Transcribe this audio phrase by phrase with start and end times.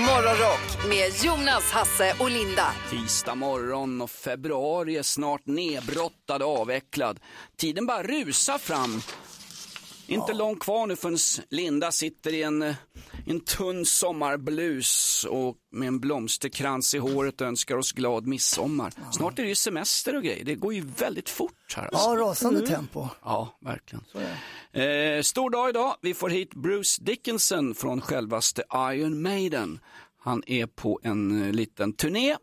[0.00, 2.72] Morgonrock med Jonas, Hasse och Linda.
[2.90, 7.20] Tisdag morgon och februari är snart nedbrottad och avvecklad.
[7.56, 9.00] Tiden bara rusar fram.
[10.06, 11.18] Inte långt kvar nu förrän
[11.50, 12.74] Linda sitter i en,
[13.26, 18.92] en tunn sommarblus och med en blomsterkrans i håret och önskar oss glad midsommar.
[19.12, 20.44] Snart är det ju semester och grejer.
[20.44, 21.84] Det går ju väldigt fort här.
[21.84, 22.10] Alltså.
[22.10, 23.08] Ja, rasande tempo.
[23.24, 24.04] Ja, verkligen.
[24.76, 25.96] Eh, stor dag idag.
[26.00, 28.62] Vi får hit Bruce Dickinson från självaste
[28.92, 29.80] Iron Maiden.
[30.18, 32.36] Han är på en eh, liten turné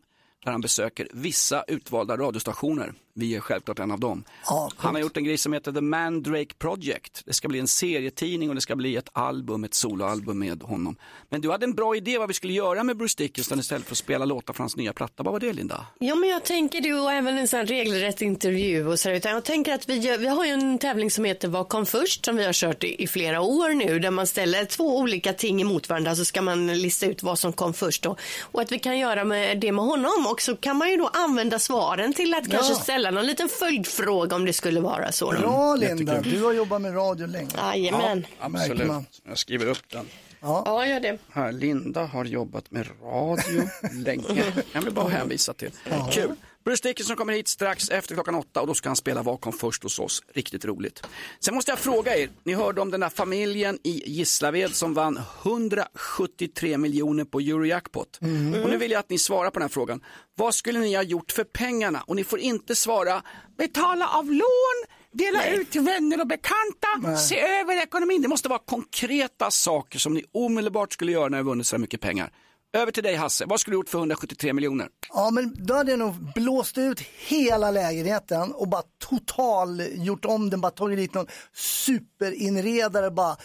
[0.45, 2.93] där han besöker vissa utvalda radiostationer.
[3.15, 4.23] Vi är självklart en av dem.
[4.45, 7.21] Ja, han har gjort en grej som heter The Mandrake Project.
[7.25, 10.95] Det ska bli en serietidning och det ska bli ett album, ett soloalbum med honom.
[11.29, 13.93] Men du hade en bra idé vad vi skulle göra med Bruce Dickinson istället för
[13.93, 15.23] att spela låtar från hans nya platta.
[15.23, 15.85] Vad var det Linda?
[15.99, 19.31] Ja, men jag tänker du och även en sån regelrätt intervju och så där, utan
[19.31, 22.25] jag tänker att vi, gör, vi har ju en tävling som heter Vad kom först
[22.25, 25.61] som vi har kört i, i flera år nu där man ställer två olika ting
[25.61, 28.15] emot varandra så ska man lista ut vad som kom först då.
[28.41, 31.07] och att vi kan göra med det med honom och så kan man ju då
[31.13, 35.31] använda svaren till att kanske ställa någon liten följdfråga om det skulle vara så.
[35.31, 37.49] Bra Linda, du har jobbat med radio länge.
[37.57, 38.25] Jajamän.
[38.49, 39.05] märker man.
[39.27, 40.05] Jag skriver upp den.
[40.41, 41.17] Ja, gör det.
[41.31, 44.43] Här, Linda har jobbat med radio länge.
[44.73, 45.71] Jag vill bara hänvisa till.
[46.11, 46.35] Kul.
[46.65, 49.83] Bruce Dickinson kommer hit strax efter klockan åtta och då ska han spela Vad först
[49.83, 50.23] hos oss.
[50.33, 51.07] Riktigt roligt.
[51.39, 55.19] Sen måste jag fråga er, ni hörde om den där familjen i Gislaved som vann
[55.43, 58.17] 173 miljoner på Eurojackpot.
[58.63, 60.01] Och nu vill jag att ni svarar på den här frågan.
[60.35, 62.03] Vad skulle ni ha gjort för pengarna?
[62.07, 63.23] Och ni får inte svara
[63.57, 68.21] betala av lån, dela ut till vänner och bekanta, se över ekonomin.
[68.21, 71.81] Det måste vara konkreta saker som ni omedelbart skulle göra när ni vunnit så här
[71.81, 72.31] mycket pengar.
[72.75, 74.87] Över till dig Hasse, vad skulle du gjort för 173 miljoner?
[75.13, 80.49] Ja, men då hade jag nog blåst ut hela lägenheten och bara total gjort om
[80.49, 83.37] den, bara tagit dit någon superinredare, bara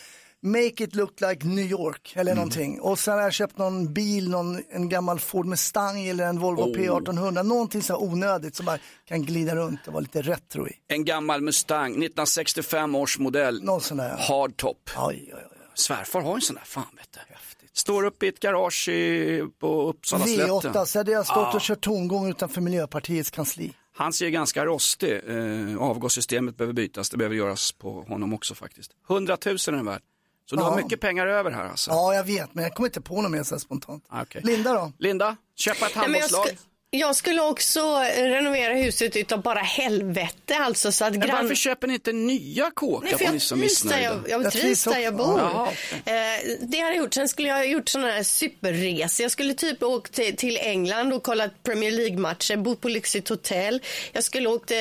[0.43, 2.81] make it look like New York eller någonting.
[2.81, 6.75] Och sen har jag köpt någon bil, någon, en gammal Ford Mustang eller en Volvo
[6.77, 8.79] P1800, någonting så här onödigt som bara
[9.09, 10.73] kan glida runt och vara lite retro i.
[10.89, 14.17] En gammal Mustang, 1965 års modell, Någon sån där.
[14.19, 14.91] hardtop.
[14.97, 15.55] Oj, oj, oj.
[15.75, 17.35] Svärfar har en sån där, fan vet du.
[17.79, 21.53] Står uppe i ett garage i, på Uppsala V8, så hade jag stått Ja.
[21.55, 23.73] och kört tomgång utanför Miljöpartiets kansli.
[23.97, 28.91] Han ser ganska rostig, eh, avgassystemet behöver bytas, det behöver göras på honom också faktiskt.
[29.09, 30.03] 100 000 är den värd.
[30.51, 30.69] Så du Ja.
[30.69, 31.91] har mycket pengar över här alltså.
[31.91, 34.05] Ja, jag vet, men jag kommer inte på något mer så här spontant.
[34.09, 34.41] Ah, okej.
[34.45, 34.93] Linda då?
[34.99, 36.47] Linda, köpa ett handbollslag.
[36.91, 37.81] Jag skulle också
[38.17, 41.37] renovera huset utav bara helvete alltså så att grann...
[41.43, 44.03] varför köper ni inte nya kåkar Nej, om ni är jag så missnöjda?
[44.03, 45.39] jag, jag Jag trivs där jag bor.
[45.41, 46.13] Jaha, eh,
[46.61, 47.15] det hade jag gjort.
[47.15, 49.25] Sen skulle jag ha gjort sådana här superresor.
[49.25, 53.83] Jag skulle typ åkt till, till England och kollat Premier League-matcher, bott på lyxigt hotell.
[54.13, 54.79] Jag skulle åkt eh,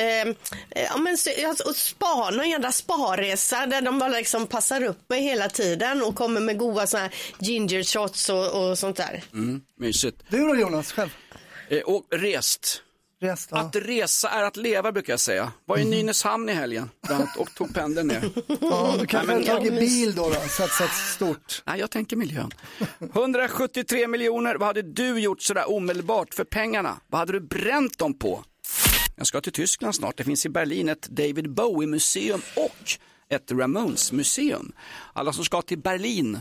[0.74, 5.08] ja, men, så- alltså, och spa, någon jävla sparresa där de bara liksom passar upp
[5.08, 7.14] mig hela tiden och kommer med goda sådana här
[7.48, 9.22] ginger shots och, och sånt där.
[9.32, 10.16] Mm, mysigt.
[10.28, 11.10] Du då Jonas, själv?
[11.68, 12.82] Eh, och rest.
[13.20, 13.58] Rest, ja.
[13.58, 15.52] Att resa är att leva brukar jag säga.
[15.64, 16.90] Var i Nynäshamn i helgen
[17.38, 18.30] och tog pendeln ner.
[18.60, 21.62] ja du kanske har tagit bil då, då satsat stort.
[21.66, 22.50] Nej, jag tänker miljön.
[23.14, 27.00] 173 miljoner, vad hade du gjort sådär omedelbart för pengarna?
[27.06, 28.44] Vad hade du bränt dem på?
[29.16, 30.16] Jag ska till Tyskland snart.
[30.16, 32.98] Det finns i Berlin ett David Bowie-museum och
[33.28, 34.72] ett Ramones-museum.
[35.12, 36.38] Alla som ska till Berlin,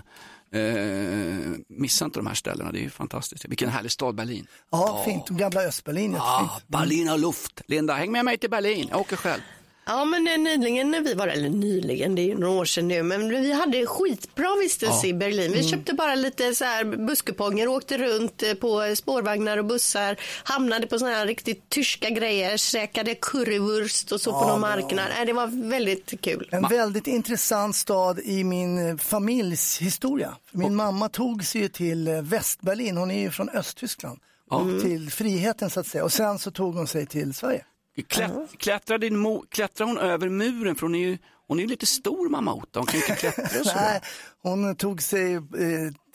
[0.52, 2.72] eh, missa inte de här ställena.
[2.72, 3.46] Det är ju fantastiskt.
[3.46, 4.48] Vilken härlig stad Berlin.
[4.72, 5.30] Ja, fint.
[5.30, 6.16] Gamla Östberlin.
[6.16, 7.62] Ah, Berliner Luft.
[7.68, 8.88] Linda, häng med mig till Berlin.
[8.90, 9.42] Jag åker själv.
[9.88, 12.88] Ja, men eh, nyligen när vi var, eller nyligen, det är ju några år sedan
[12.88, 15.52] nu, men vi hade skitbra vistelse i Berlin.
[15.52, 20.88] Vi köpte bara lite så här busskuponger, åkte runt eh, på spårvagnar och bussar, hamnade
[20.88, 25.06] på såna här riktigt tyska grejer, käkade currywurst och så på någon marknad.
[25.16, 26.50] Nej, Det var väldigt kul.
[26.52, 30.36] En väldigt intressant stad i min eh, familjs historia.
[30.52, 34.20] Min mamma tog sig ju till eh, Västberlin, hon är ju från Östtyskland.
[34.50, 36.04] Och till friheten så att säga.
[36.04, 37.66] Och sen så tog hon sig till Sverige.
[38.04, 40.76] Klätt, klättrar, din mo, klättrar hon över muren?
[40.76, 41.18] För hon är ju,
[41.48, 42.80] hon är ju lite stor mamma Ota.
[42.80, 44.02] Hon kan ju inte klättra och Nej,
[44.44, 45.42] hon tog sig eh,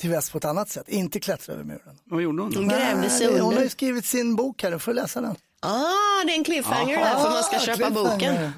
[0.00, 1.98] till väst på ett annat sätt, inte klättra över muren.
[2.04, 2.58] Vad gjorde hon då?
[2.58, 3.62] Hon grävde sig Nej, Hon har under.
[3.62, 5.36] ju skrivit sin bok här, du får läsa den.
[5.64, 8.50] Ah, det är en cliffhanger där för man ska köpa boken.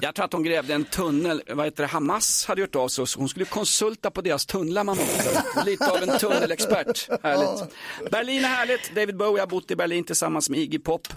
[0.00, 3.06] Jag tror att hon grävde en tunnel, vad heter det, Hamas hade gjort av sig
[3.06, 5.00] så hon skulle konsulta på deras tunnlar mamma.
[5.66, 7.74] Lite av en tunnelexpert, härligt.
[8.10, 11.08] Berlin är härligt, David Bowie har bott i Berlin tillsammans med Iggy Pop.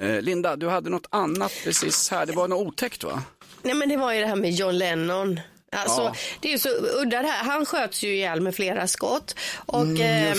[0.00, 2.26] Eh, Linda, du hade något annat precis här.
[2.26, 3.22] Det var något otäckt va?
[3.62, 5.40] Nej men det var ju det här med John Lennon.
[5.72, 6.14] Alltså, Ja.
[6.40, 7.44] Det är ju så udda det här.
[7.44, 9.34] Han sköts ju ihjäl med flera skott.
[9.66, 10.36] Och eh,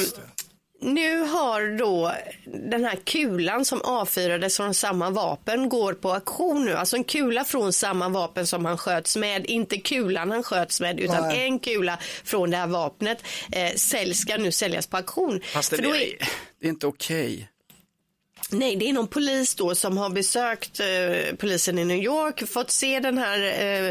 [0.82, 2.12] nu har då
[2.70, 6.74] den här kulan som avfyrades från samma vapen går på auktion nu.
[6.74, 9.46] Alltså en kula från samma vapen som han sköts med.
[9.46, 11.46] Inte kulan han sköts med utan Nej.
[11.48, 15.42] en kula från det här vapnet eh, säljs, ska nu säljas på auktion.
[15.54, 16.18] Fast det, För då är- är,
[16.62, 17.50] det är inte okej.
[18.52, 22.72] Nej, det är någon polis då som har besökt eh, polisen i New York, fått
[22.72, 23.88] se den här, eh,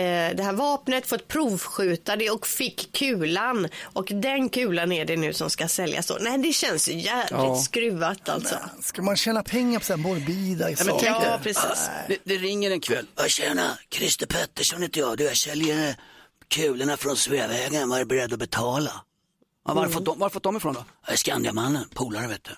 [0.00, 3.68] eh, det här vapnet, fått provskjuta det och fick kulan.
[3.82, 6.18] Och den kulan är det nu som ska säljas då.
[6.20, 7.56] Nej, det känns ju jävligt Ja.
[7.56, 8.54] skruvat alltså.
[8.82, 11.06] Ska man tjäna pengar på så här morbida men saker?
[11.06, 11.90] Ja, precis.
[12.08, 13.06] Det, det ringer en kväll.
[13.16, 15.18] Ja, tjena, Christer Pettersson heter jag.
[15.18, 15.94] Du, jag säljer eh,
[16.48, 17.88] kulorna från Sveavägen.
[17.88, 18.92] Var är beredd att betala?
[19.66, 21.14] Ja, var har du fått dem- var har du fått dem ifrån då?
[21.16, 22.50] Skandiamannen, polare vet du.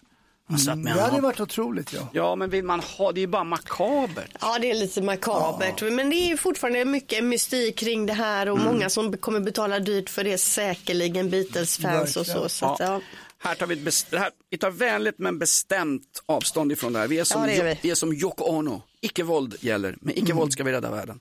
[0.49, 2.09] Han satt med Det hade varit otroligt ja.
[2.13, 4.31] Ja, men vill man ha, det är ju bara makabert.
[4.41, 5.83] Ja, det är lite makabert.
[5.83, 9.79] Men det är ju fortfarande mycket mystik kring det här och många som kommer betala
[9.79, 12.49] dyrt för det, säkerligen Beatles-fans och så.
[12.49, 13.01] Så att, ja.
[13.39, 17.09] Här tar vi, ett best- här, vi tar vänligt men bestämt avstånd ifrån det här.
[17.09, 17.91] Vi är som, Ja, vi.
[17.91, 18.83] Är som Yoko Ono.
[19.01, 19.97] Icke-våld gäller.
[20.01, 21.19] Med icke-våld ska vi rädda världen.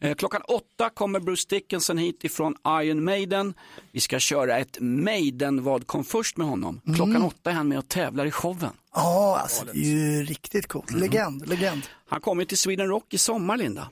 [0.00, 3.54] Eh, klockan åtta kommer Bruce Dickinson hit ifrån Iron Maiden.
[3.92, 6.80] Vi ska köra ett Maiden vad kom först med honom.
[6.96, 8.72] Klockan åtta är han med och tävlar i showen.
[8.94, 10.90] Ja, alltså det är ju riktigt coolt.
[10.90, 11.82] Legend, legend.
[12.08, 13.88] Han kommer till Sweden Rock i sommar, Linda.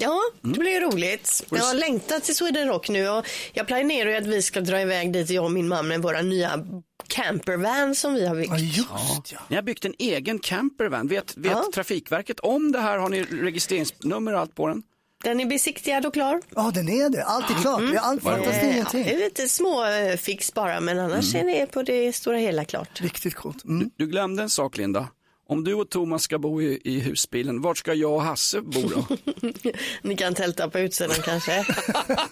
[0.00, 1.44] Ja, det blir roligt.
[1.50, 4.80] Jag har längtat till Sweden Rock nu och jag planerar ju att vi ska dra
[4.80, 6.66] iväg dit, jag och min man med våra nya
[7.08, 8.50] campervan som vi har byggt.
[8.50, 9.38] Ja, just ja.
[9.48, 11.08] Ni har byggt en egen campervan.
[11.08, 11.64] Vet, vet Ja.
[11.74, 12.98] Trafikverket om det här?
[12.98, 14.82] Har ni registreringsnummer och allt på den?
[15.24, 16.40] Den är besiktigad och klar.
[16.54, 17.24] Ja, den är det.
[17.24, 17.80] Allt är klart.
[17.80, 19.04] Det är allt fattas ingenting.
[19.04, 22.64] det är lite små eh, fix bara, men annars är det på det stora hela
[22.64, 23.00] klart.
[23.00, 23.64] Riktigt coolt.
[23.64, 23.90] Mm.
[23.96, 25.08] Du glömde en sak, Linda.
[25.48, 28.80] Om du och Thomas ska bo i, i husbilen, vart ska jag och Hasse bo
[28.88, 29.06] då?
[30.02, 31.66] Ni kan tälta på utsidan kanske.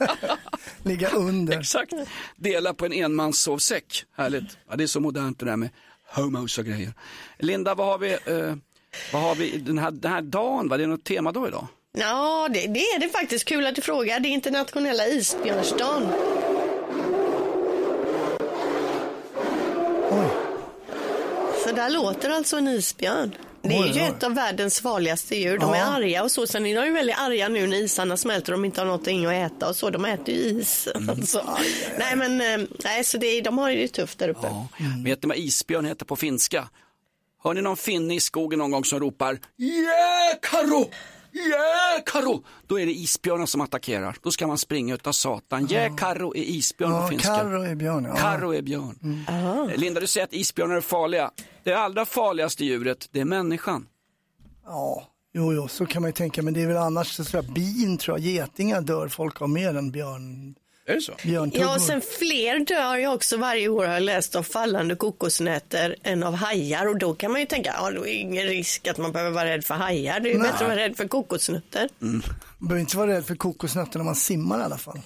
[0.83, 1.59] Ligga under.
[1.59, 1.93] Exakt.
[2.37, 4.05] Dela på en enmanssovsäck.
[4.17, 4.59] Härligt.
[4.71, 5.71] Ja, det är så modernt det där med
[6.15, 6.93] homos och grejer.
[7.39, 8.55] Linda, vad har vi, eh,
[9.13, 10.69] vad har vi den, här, den här dagen?
[10.69, 10.77] Va?
[10.77, 11.67] Det är något temadag idag?
[11.99, 13.45] Ja, det, det är det faktiskt.
[13.45, 14.21] Kul att du frågar.
[14.21, 16.09] Det är internationella isbjörnsdagen.
[20.11, 20.29] Oj.
[21.65, 23.35] Så där låter alltså en isbjörn.
[23.63, 25.59] Det är ju ett av världens farligaste djur.
[25.59, 25.85] De är Ja.
[25.85, 26.47] arga och så.
[26.47, 29.27] Sen är de ju väldigt arga nu när isarna smälter och de inte har någonting
[29.27, 29.91] att äta och så.
[29.91, 30.89] De äter ju is.
[30.97, 31.11] Mm.
[31.11, 31.57] Alltså.
[31.99, 34.47] Nej, men eh, nej, så det, är- de har ju det tufft där uppe.
[35.05, 36.69] Vet ni vad isbjörn heter på finska?
[37.45, 40.91] Hör ni någon finne i skogen någon gång som ropar Yeah, Karo!
[41.35, 42.45] Yeah, Karo!
[42.67, 44.17] Då är det isbjörnar som attackerar.
[44.23, 45.73] Då ska man springa utav satan.
[45.73, 47.29] Yeah, Karo är isbjörn på Ja, finska.
[47.29, 48.05] Karro är björn.
[48.05, 48.17] Ja.
[48.17, 49.25] Karo är björn.
[49.29, 51.31] Eh, Linda, du säger att isbjörnar är farliga.
[51.65, 53.87] Det allra farligaste djuret, det är människan.
[54.65, 56.43] Ja, jo, jo, så kan man ju tänka.
[56.43, 59.51] Men det är väl annars så tror jag, bin tror jag, getingar dör folk av
[59.51, 60.55] mer än björn,
[60.87, 61.13] Är det så?
[61.23, 65.97] Ja, och sen fler dör ju också varje år har jag läst av fallande kokosnötter
[66.03, 68.87] än av hajar och då kan man ju tänka, ja då är det ingen risk
[68.87, 70.21] att man behöver vara rädd för hajar.
[70.21, 70.51] Det är ju Nej.
[70.51, 71.89] bättre att vara rädd för kokosnötter.
[71.99, 72.23] Man
[72.59, 75.01] behöver inte vara rädd för kokosnötter när man simmar i alla fall.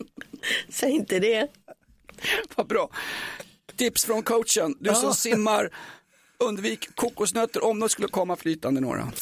[0.68, 1.48] Säg inte det.
[2.54, 2.90] Vad bra.
[3.76, 4.76] Tips från coachen.
[4.80, 5.70] Du som simmar,
[6.38, 9.12] undvik kokosnötter om de skulle komma flytande några.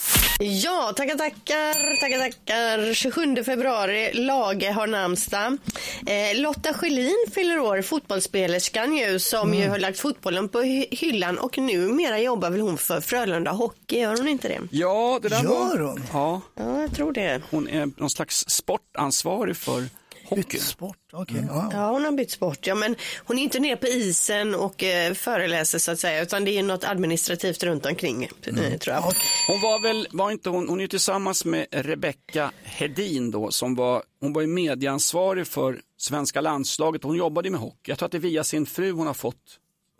[0.42, 2.94] Ja, tackar, tackar, tackar, tackar.
[2.94, 5.58] 27 februari, Lage har namnsdag.
[6.06, 11.38] Eh, Lotta Schelin fyller år, fotbollsspelerskan ju, som ju har lagt fotbollen på hy- hyllan
[11.38, 14.60] och numera jobbar väl hon för Frölunda Hockey, gör hon inte det?
[14.70, 16.02] Ja, det där Gör hon?
[16.12, 17.40] Ja, Ja, jag tror det.
[17.50, 19.84] hon är någon slags sportansvarig för
[20.30, 20.42] hockey.
[20.42, 21.44] Bytt sport, okej.
[21.48, 21.70] ja.
[21.72, 22.66] Ja, hon har bytt sport.
[22.66, 26.44] Ja, men hon är inte nere på isen och eh, föreläser så att säga, utan
[26.44, 29.02] det är något administrativt runt omkring, eh, tror jag.
[29.48, 34.02] Hon var väl, var inte hon, hon är tillsammans med Rebecca Hedin då, som var,
[34.20, 37.02] hon var ju medieansvarig för svenska landslaget.
[37.04, 37.90] Hon jobbade med hockey.
[37.90, 39.36] Jag tror att det är via sin fru hon har fått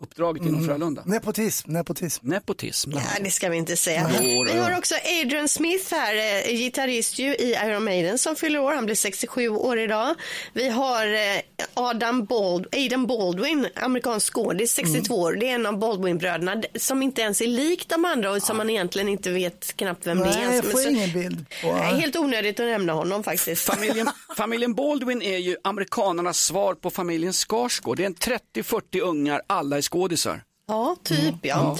[0.01, 1.03] uppdraget inom Frölunda.
[1.05, 2.27] Nepotism, nepotism.
[2.27, 2.91] Nepotism.
[2.93, 4.09] Ja, det ska vi inte säga.
[4.21, 6.15] Vi har också Adrian Smith här,
[6.47, 8.73] eh, gitarrist ju i Iron Maiden som fyller år.
[8.73, 10.15] Han blir 67 år idag.
[10.53, 11.41] Vi har eh,
[11.73, 15.33] Adam Bald, Aidan Baldwin, amerikansk skådis, 62 år.
[15.33, 18.69] Det är en av Baldwin-bröderna som inte ens är lik de andra och som man
[18.69, 20.29] egentligen inte vet knappt vem det är.
[20.29, 21.73] Nej, jag Men får så- ingen bild på.
[21.75, 23.65] Nej, helt onödigt att nämna honom faktiskt.
[23.65, 27.97] Familjen, familjen Baldwin är ju amerikanernas svar på familjen Skarsgård.
[27.97, 30.43] Det är en 30-40 ungar, alla är skådisar.
[30.67, 31.77] Ja, typ ja.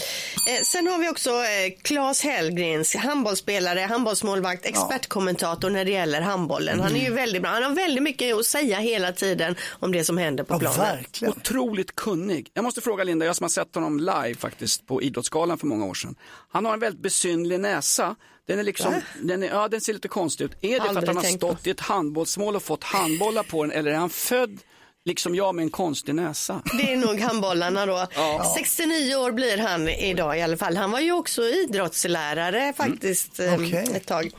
[0.50, 6.80] Eh, sen har vi också eh, Claes Hellgrens, handbollsspelare, handbollsmålvakt, expertkommentator när det gäller handbollen.
[6.80, 7.52] Han är ju väldigt bra.
[7.52, 10.80] Han har väldigt mycket att säga hela tiden om det som händer på Ja, planen.
[10.80, 11.34] verkligen.
[11.38, 12.50] Otroligt kunnig.
[12.54, 15.86] Jag måste fråga Linda, jag som har sett honom live faktiskt på Idrottsgalan för många
[15.86, 16.16] år sedan.
[16.52, 18.16] Han har en väldigt besynlig näsa.
[18.48, 20.52] Den, är liksom, den, är, ja, den ser lite konstig ut.
[20.62, 21.48] Är det för att Aldrig han har tänkt på.
[21.48, 24.60] stått i ett handbollsmål och fått handbollar på den eller är han född
[25.06, 26.62] liksom jag med en konstig näsa?
[26.78, 28.08] Det är nog handbollarna då.
[28.58, 30.78] 69 år blir han idag i alla fall.
[30.78, 33.88] Han var ju också idrottslärare faktiskt eh, Okej.
[33.96, 34.32] ett tag.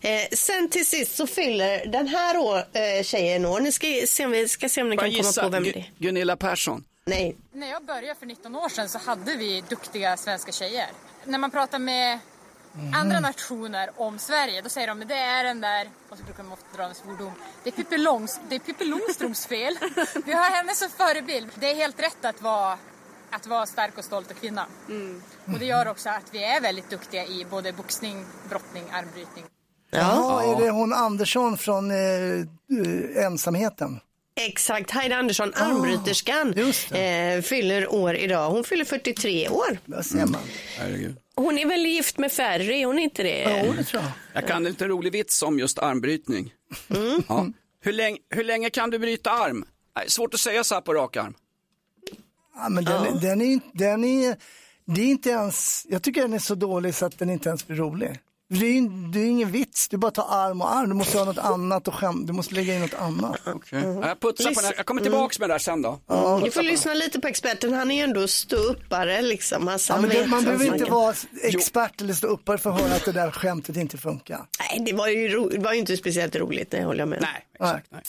[0.00, 3.60] Eh, sen till sist så fyller den här år, eh, tjejen år.
[3.60, 5.62] Ni ska se om vi ska se om ni Bara kan komma gissa, på vem
[5.62, 5.90] det är.
[5.98, 6.84] Gunilla Persson.
[7.06, 7.36] Nej.
[7.52, 10.86] När jag började för 19 år sedan så hade vi duktiga svenska tjejer.
[11.24, 12.18] När man pratar med
[12.94, 16.42] andra nationer om Sverige då säger de att det är den där, och så brukar
[16.42, 17.32] de ofta dra en svordom,
[17.64, 19.78] det är Pippi, Långs, det är Pippi Långstrumps fel.
[20.26, 21.48] Vi har henne som förebild.
[21.54, 22.78] Det är helt rätt att vara,
[23.30, 24.66] att vara stark och stolt och kvinna.
[25.52, 29.44] Och det gör också att vi är väldigt duktiga i både boxning, brottning, armbrytning.
[29.90, 34.00] Jaha, är det hon Andersson från eh, Ensamheten?
[34.40, 38.50] Exakt, Heidi Andersson, armbryterskan, just eh, fyller år idag.
[38.50, 39.78] Hon fyller 43 år.
[39.84, 40.40] Där ser man.
[40.78, 41.16] Herregud.
[41.38, 43.62] Hon är väl gift med Ferry, är hon inte det?
[43.66, 44.12] Jo, det tror jag.
[44.32, 46.54] Jag kan en lite rolig vits om just armbrytning.
[47.28, 47.46] Ja.
[47.80, 49.64] Hur, länge, hur länge kan du bryta arm?
[49.96, 51.34] Nej, svårt att säga så här på rak arm.
[52.54, 54.36] Ja, men den, den, är, den är,
[54.84, 57.66] det är inte ens, jag tycker den är så dålig så att den inte ens
[57.66, 58.18] blir rolig.
[58.50, 61.18] Det är, ju- det är ingen vits, du bara tar arm och arm, du måste
[61.18, 63.36] ha något annat och skäm, du måste lägga in något annat.
[63.54, 63.82] Okay.
[63.82, 64.74] Jag putsar på den här.
[64.76, 65.98] Jag kommer tillbaks med det där sen då.
[66.44, 69.68] Du får lyssna lite på experten, han är ju ändå ståuppare liksom.
[69.68, 72.80] Alltså, Ja, men det, man behöver inte kan- vara expert eller stå uppe för att
[72.80, 74.40] höra att det där skämtet inte funkar.
[74.60, 75.48] Nej, det var ju, ro...
[75.48, 77.18] det var ju inte speciellt roligt, det håller jag med.
[77.20, 77.86] Nej, exakt.
[77.90, 78.02] Nej.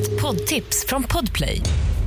[0.00, 1.62] Ett poddtips från Podplay.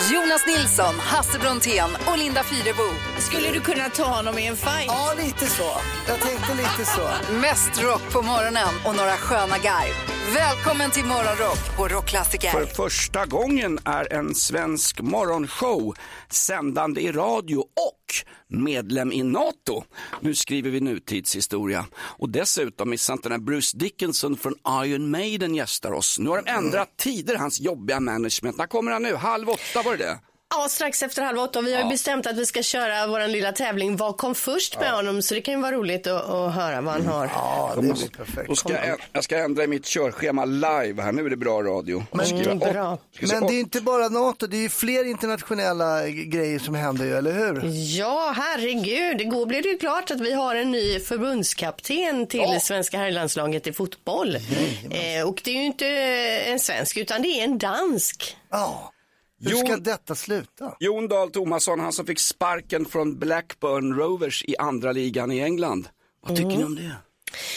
[0.00, 2.82] Jonas Nilsson, Hasse Brontén och Linda Fyrebo.
[3.18, 4.86] Skulle du kunna ta honom i en fight?
[4.86, 5.70] Ja, lite så.
[6.08, 7.32] Jag tänkte lite så.
[7.32, 10.15] Mest rock på morgonen och några sköna garv.
[10.34, 12.50] Välkommen till Morgonrock på Rockklassiker.
[12.50, 15.94] För första gången är en svensk morgonshow
[16.30, 18.14] sändande i radio och
[18.48, 19.84] medlem i NATO.
[20.20, 21.86] Nu skriver vi nutidshistoria.
[21.94, 24.54] Och dessutom missa inte när Bruce Dickinson från
[24.84, 26.18] Iron Maiden gästar oss.
[26.18, 28.56] Nu har de ändrat tider, hans jobbiga management.
[28.56, 29.14] När kommer han nu?
[29.14, 30.18] Halv åtta var det det?
[30.54, 31.60] Ja, strax efter halv åtta.
[31.60, 34.90] Vi har ju bestämt att vi ska köra vår lilla tävling Vad kom först med
[34.92, 35.22] honom?
[35.22, 37.30] Så det kan ju vara roligt att, att höra vad han har.
[37.34, 38.48] Ja, det blir perfekt.
[38.48, 41.12] Då ska jag, jag ska ändra i mitt körschema live här.
[41.12, 42.04] Nu är det bra radio.
[42.12, 42.98] Men, Mm, bra.
[43.32, 47.16] Men det är inte bara NATO, det är ju fler internationella grejer som händer ju,
[47.16, 47.62] eller hur?
[47.98, 49.20] Ja, herregud.
[49.20, 53.72] Igår blev det ju klart att vi har en ny förbundskapten till svenska herrlandslaget i
[53.72, 54.36] fotboll.
[54.36, 55.86] Eh, och det är ju inte
[56.46, 58.36] en svensk, utan det är en dansk.
[58.50, 58.92] Ja.
[59.40, 59.56] Hur Jo.
[59.56, 60.76] ska detta sluta?
[60.80, 65.88] Jon Dahl Tomasson, han som fick sparken från Blackburn Rovers i andra ligan i England.
[66.26, 66.96] Vad tycker ni om det?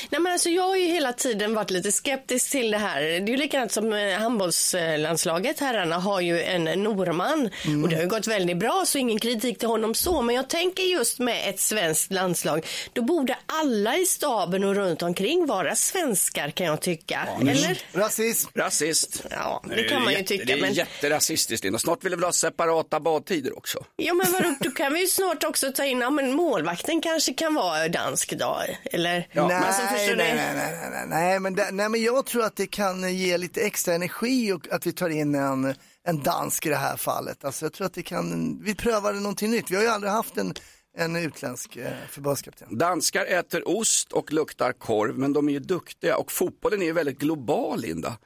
[0.10, 3.02] Nej, men alltså, jag har ju hela tiden varit lite skeptisk till det här.
[3.02, 5.60] Det är ju likadant som eh, handbollslandslaget.
[5.60, 7.50] Herrarna har ju en norrman
[7.84, 10.22] och det har ju gått väldigt bra så ingen kritik till honom så.
[10.22, 15.02] Men jag tänker just med ett svenskt landslag, då borde alla i staben och runt
[15.02, 17.28] omkring vara svenskar kan jag tycka.
[17.42, 17.82] Eller?
[17.94, 18.50] Rasism.
[18.56, 19.24] Rasist.
[19.30, 20.46] Ja, det kan man ju tycka.
[20.46, 20.74] Det är Men...
[20.74, 21.80] jätterasistiskt Linda.
[21.80, 23.86] Snart vill vi ha separata badtider också.
[23.96, 27.34] Ja men vadå, då kan vi ju snart också ta in, ja men målvakten kanske
[27.34, 29.28] kan vara dansk då, eller?
[29.34, 32.56] nej, Alltså, nej, nej, nej, nej, nej, nej, men det, nej, men jag tror att
[32.56, 35.76] det kan ge lite extra energi och att vi tar in en,
[36.08, 37.46] en dansk i det här fallet.
[37.46, 39.72] Alltså jag tror att det kan, vi prövar någonting nytt.
[39.72, 40.54] Vi har ju aldrig haft en,
[40.98, 42.78] en utländsk eh, förbundskapten.
[42.78, 46.94] Danskar äter ost och luktar korv, men de är ju duktiga och fotbollen är ju
[46.94, 48.18] väldigt global, Linda.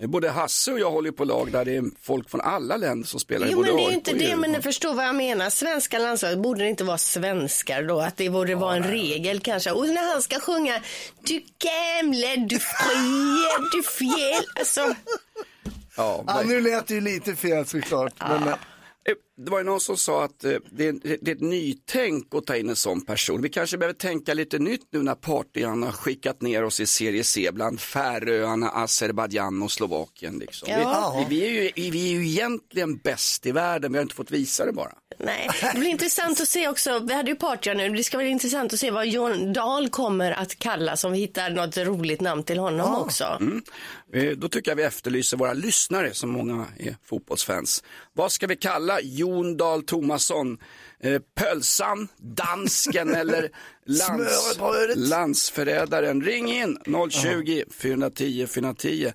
[0.00, 3.20] Både Hasse och jag håller på lag där det är folk från alla länder som
[3.20, 5.14] spelar i Jo både men det är ju inte det, men ni förstår vad jag
[5.14, 5.50] menar.
[5.50, 8.00] Svenska landslaget, borde det inte vara svenskar då?
[8.00, 9.70] Att det borde vara en regel kanske.
[9.70, 10.80] Och när han ska sjunga
[11.22, 14.44] Du gamle, du frie, du fjäll.
[14.58, 14.94] Alltså,
[15.96, 18.14] Ja, Ja, nu lät det ju lite fel såklart.
[18.18, 18.54] Men, eh, Eh,
[19.36, 22.46] Det var ju någon som sa att eh, det är, det är ett nytänk att
[22.46, 23.42] ta in en sån person.
[23.42, 27.24] Vi kanske behöver tänka lite nytt nu när partierna har skickat ner oss i serie
[27.24, 30.38] C bland Färöarna, Azerbajdzjan och Slovakien.
[30.38, 30.68] Liksom.
[30.70, 31.26] Ja.
[31.28, 34.30] Vi, vi, är ju, vi är ju egentligen bäst i världen, vi har inte fått
[34.30, 34.92] visa det bara.
[35.20, 36.98] Nej, det blir intressant att se också.
[36.98, 37.88] Vi hade ju Patria nu.
[37.88, 41.50] Det ska bli intressant att se vad Jon Dahl kommer att kallas om vi hittar
[41.50, 43.24] något roligt namn till honom också.
[43.40, 43.62] Mm.
[44.12, 47.84] Eh, Då tycker jag vi efterlyser våra lyssnare, som många är fotbollsfans.
[48.12, 50.58] Vad ska vi kalla Jon Dahl Tomasson?
[51.00, 53.48] Eh, Pölsan, dansken eller
[53.86, 54.58] lands,
[54.96, 56.22] landsförrädaren?
[56.22, 56.78] Ring in
[57.10, 59.12] 020 410 410.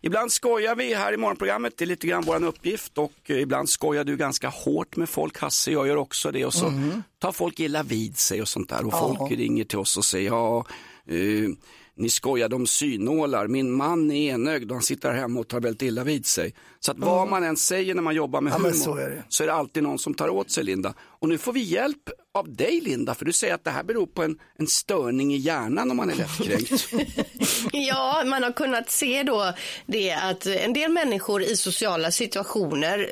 [0.00, 3.68] Ibland skojar vi här i morgonprogrammet, det är lite grann vår uppgift och eh, ibland
[3.68, 7.02] skojar du ganska hårt med folk, Hasse, jag gör också det och så Mhm.
[7.18, 9.16] tar folk illa vid sig och sånt där och Ja.
[9.18, 10.66] folk ringer till oss och säger ja,
[11.08, 11.48] eh,
[11.96, 15.82] ni skojade om synålar, min man är enögd och han sitter hemma och tar väldigt
[15.82, 16.54] illa vid sig.
[16.80, 19.22] Så att vad man än säger när man jobbar med Ja, humor så är det.
[19.28, 20.94] så är det alltid någon som tar åt sig Linda.
[21.00, 24.06] Och nu får vi hjälp av dig Linda, för du säger att det här beror
[24.06, 26.88] på en, en störning i hjärnan om man är lättkränkt.
[27.72, 29.52] Ja, man har kunnat se då
[29.86, 33.10] det att en del människor i sociala situationer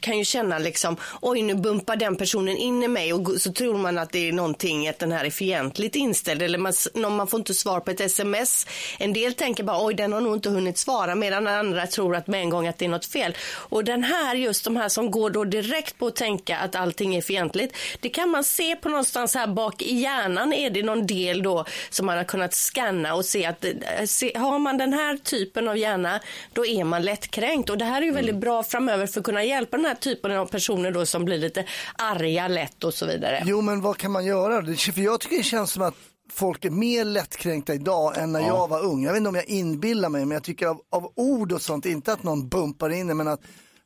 [0.00, 3.78] kan ju känna liksom, oj nu bumpar den personen in i mig och så tror
[3.78, 6.72] man att det är någonting, att den här är fientligt inställd eller man,
[7.16, 8.66] man får inte svar på ett sms.
[8.98, 12.26] En del tänker bara, oj den har nog inte hunnit svara medan andra tror att
[12.26, 13.36] med en gång att det är något fel.
[13.52, 17.14] Och den här, just de här som går då direkt på att tänka att allting
[17.14, 21.06] är fientligt, det kan man se på någonstans här bak i hjärnan är det någon
[21.06, 23.70] del då som man har kunnat scanna och se att eh,
[24.06, 26.20] se, har man den här typen av hjärna
[26.52, 29.44] då är man lättkränkt och det här är ju väldigt bra framöver för att kunna
[29.44, 31.64] hjälpa den här typen av personer då som blir lite
[31.98, 33.42] arga lätt och så vidare.
[33.46, 34.62] Jo, men vad kan man göra?
[34.76, 35.94] För jag tycker det känns som att
[36.32, 38.46] folk är mer lättkränkta idag än när Ja.
[38.46, 39.04] jag var ung.
[39.04, 41.86] Jag vet inte om jag inbillar mig, men jag tycker av, av ord och sånt,
[41.86, 43.40] inte att någon bumpar in men att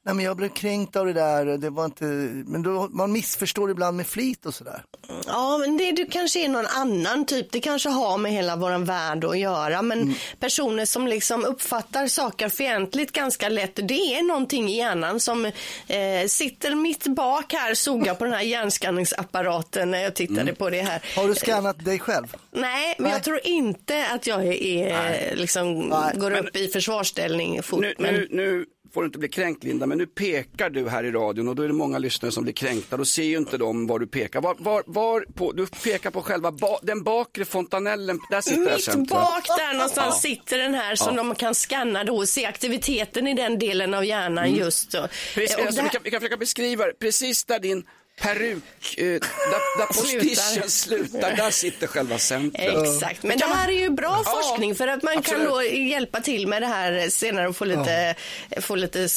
[0.07, 2.05] Nej men jag blev kränkt av det där, det var inte,
[2.47, 4.83] men då, man missförstår ibland med flit och sådär.
[5.27, 7.53] Ja, men det du kanske är någon annan typ.
[7.53, 9.83] Det kanske har med hela vår värld att göra.
[9.83, 15.45] Men personer som liksom uppfattar saker fientligt ganska lätt, det är någonting i hjärnan som
[15.45, 20.71] eh, sitter mitt bak här, såg jag på den här hjärnskanningsapparaten när jag tittade på
[20.71, 21.03] det här.
[21.17, 22.37] Har du skannat dig själv?
[22.51, 27.81] Nej, men jag tror inte att jag är, är liksom, går upp i försvarsställning fort.
[27.81, 28.15] nu, men...
[28.15, 28.65] nu, nu
[28.97, 31.63] får du inte bli kränkt Linda, men nu pekar du här i radion och då
[31.63, 32.97] är det många lyssnare som blir kränkta.
[32.97, 34.41] Då ser ju inte de var du pekar.
[34.41, 38.85] Var, var, var på, du pekar på själva ba, den bakre fontanellen, där sitter Mitt
[38.85, 39.05] centrum.
[39.07, 40.29] bak där någonstans Ja.
[40.31, 41.23] sitter den här som Ja.
[41.23, 44.59] de kan scanna då och se aktiviteten i den delen av hjärnan Mm.
[44.59, 45.09] just då.
[45.35, 46.93] Precis, Eh, alltså, det vi, kan, vi kan försöka beskriva det.
[46.99, 47.85] Precis där din
[48.23, 48.63] peruk,
[48.99, 52.85] eh, där, där postischen slutar, där sitter själva centrum.
[52.85, 56.21] Exakt, men det här är ju bra Ja, forskning för att man kan då hjälpa
[56.21, 58.15] till med det här senare och få lite,
[58.61, 59.09] få lite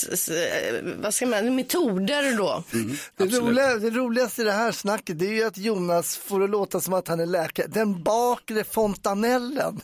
[1.01, 2.63] vad ska man, metoder då.
[2.73, 6.39] Mm, Det, roliga, det roligaste i det här snacket det är ju att Jonas får
[6.39, 7.67] det låta som att han är läkare.
[7.69, 9.81] Den bakre fontanellen.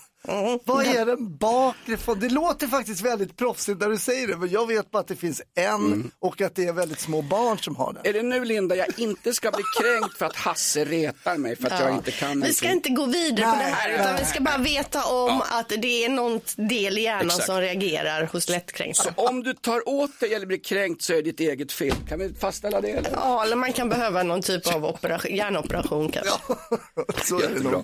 [0.65, 2.29] Vad är den bakre fontanellen?
[2.29, 5.15] Det låter faktiskt väldigt proffsigt när du säger det, men jag vet bara att det
[5.15, 8.01] finns en och att det är väldigt små barn som har den.
[8.05, 11.67] Är det nu Linda jag inte ska bli kränkt för att Hasse retar mig för
[11.67, 11.95] att jag Ja.
[11.95, 14.29] inte kan Vi ska inte gå vidare på Nej, det här nej, utan nej, vi
[14.29, 17.45] ska bara veta om att det är någon del i hjärnan Exakt.
[17.45, 19.03] som reagerar hos lättkränkta.
[19.03, 21.95] Så om du tar åt dig eller blir kränkt så är det ditt eget fel.
[22.09, 22.89] Kan vi fastställa det?
[22.91, 23.11] Eller?
[23.13, 26.31] Ja, eller man kan behöva någon typ av operation, hjärnoperation kanske.
[27.25, 27.83] Så är det nog.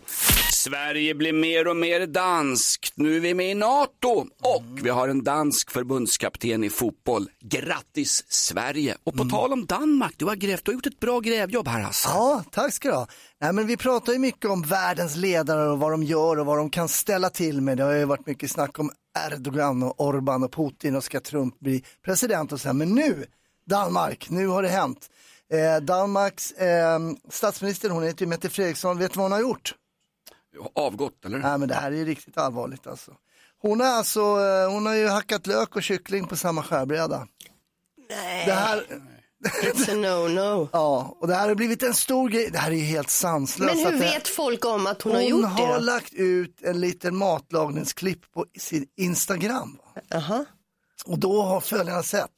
[0.51, 2.93] Sverige blir mer och mer danskt.
[2.95, 4.09] Nu är vi med i NATO
[4.41, 7.29] och vi har en dansk förbundskapten i fotboll.
[7.39, 8.97] Grattis Sverige!
[9.03, 11.81] Och på tal om Danmark, du har grävt, du har gjort ett bra grävjobb här
[11.81, 12.09] Hasse.
[12.09, 13.07] Ja, tack ska du ha.
[13.41, 16.57] Nej, men vi pratar ju mycket om världens ledare och vad de gör och vad
[16.57, 17.77] de kan ställa till med.
[17.77, 18.91] Det har ju varit mycket snack om
[19.27, 22.73] Erdogan och Orban och Putin och ska Trump bli president och så här.
[22.73, 23.25] Men nu,
[23.69, 25.09] Danmark, nu har det hänt.
[25.53, 29.75] Eh, Danmarks eh, statsminister, hon heter ju Mette Fredriksson, vet du vad hon har gjort?
[30.75, 31.37] Avgått eller?
[31.37, 33.11] Nej men det här är ju riktigt allvarligt alltså.
[33.61, 37.27] Hon har alltså, eh, hon har ju hackat lök och kyckling på samma skärbräda.
[38.09, 38.83] Nej, Det här,
[39.43, 40.69] it's a no-no.
[40.73, 43.75] ja, och det här har blivit en stor grej, det här är ju helt sanslöst.
[43.75, 45.47] Men att hur det- vet folk om att hon, Hon har gjort det?
[45.63, 45.79] har då?
[45.79, 49.77] lagt ut en liten matlagningsklipp på sin Instagram.
[50.09, 50.45] Jaha.
[51.05, 52.31] Och då har följarna sett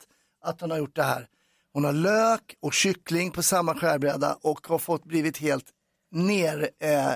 [0.44, 1.28] att hon har gjort det här.
[1.74, 5.66] Hon har lök och kyckling på samma skärbräda och har fått blivit helt
[6.12, 7.12] ner eh,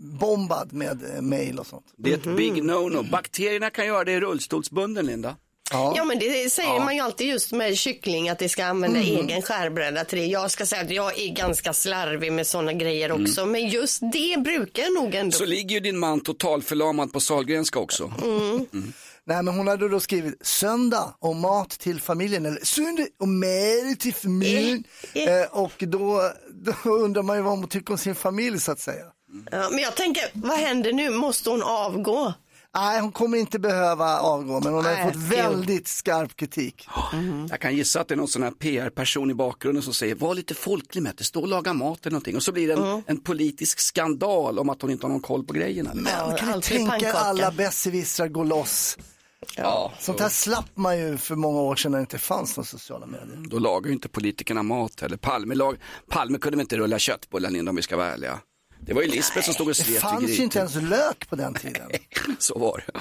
[0.00, 1.86] bombad med eh, mail och sånt.
[1.96, 3.10] Det är ett big no-no.
[3.10, 5.36] Bakterierna kan göra det i rullstolsbunden Linda.
[5.70, 6.84] Ja men det säger Ja.
[6.84, 9.08] man ju alltid just med kyckling att det ska använda Mhm.
[9.08, 10.24] egen skärbräda till det.
[10.26, 14.36] Jag ska säga att jag är ganska slarvig med sådana grejer också men just det
[14.44, 15.32] brukar jag nog ändå.
[15.36, 18.12] Så ligger ju din man totalförlamad på Sahlgrenska också.
[18.22, 18.66] Mm.
[19.24, 24.00] Nej men hon hade då skrivit söndag och mat till familjen eller söndag och mat
[24.00, 24.84] till familjen.
[25.12, 26.30] Eh, och då,
[26.84, 29.04] då undrar man ju vad hon tycker om sin familj så att säga.
[29.50, 31.10] Ja, men jag tänker, vad händer nu?
[31.10, 32.32] Måste hon avgå?
[32.74, 35.22] Nej, hon kommer inte behöva avgå, men hon har Nej, fått kul.
[35.22, 36.88] väldigt skarp kritik.
[37.50, 40.34] Jag kan gissa att det är någon sån här PR-person i bakgrunden som säger var
[40.34, 42.36] lite folklig med det, stå och laga mat eller någonting.
[42.36, 45.44] Och så blir det en, en politisk skandal om att hon inte har någon koll
[45.44, 45.90] på grejerna.
[45.94, 48.98] Men kan du tänka er alla besserwissrar gå loss?
[49.56, 52.66] Ja, Sånt här slapp man ju för många år sedan när det inte fanns några
[52.66, 53.44] sociala medier.
[53.50, 55.16] Då lagar ju inte politikerna mat heller.
[55.16, 55.76] Palme, lag...
[56.08, 58.38] Palme kunde väl inte rulla köttbullar Linda om vi ska vara ärliga.
[58.80, 61.28] Det var ju Lisbeth som stod och Det slet i fanns ju inte ens lök
[61.28, 61.90] på den tiden.
[62.38, 63.00] Så var det.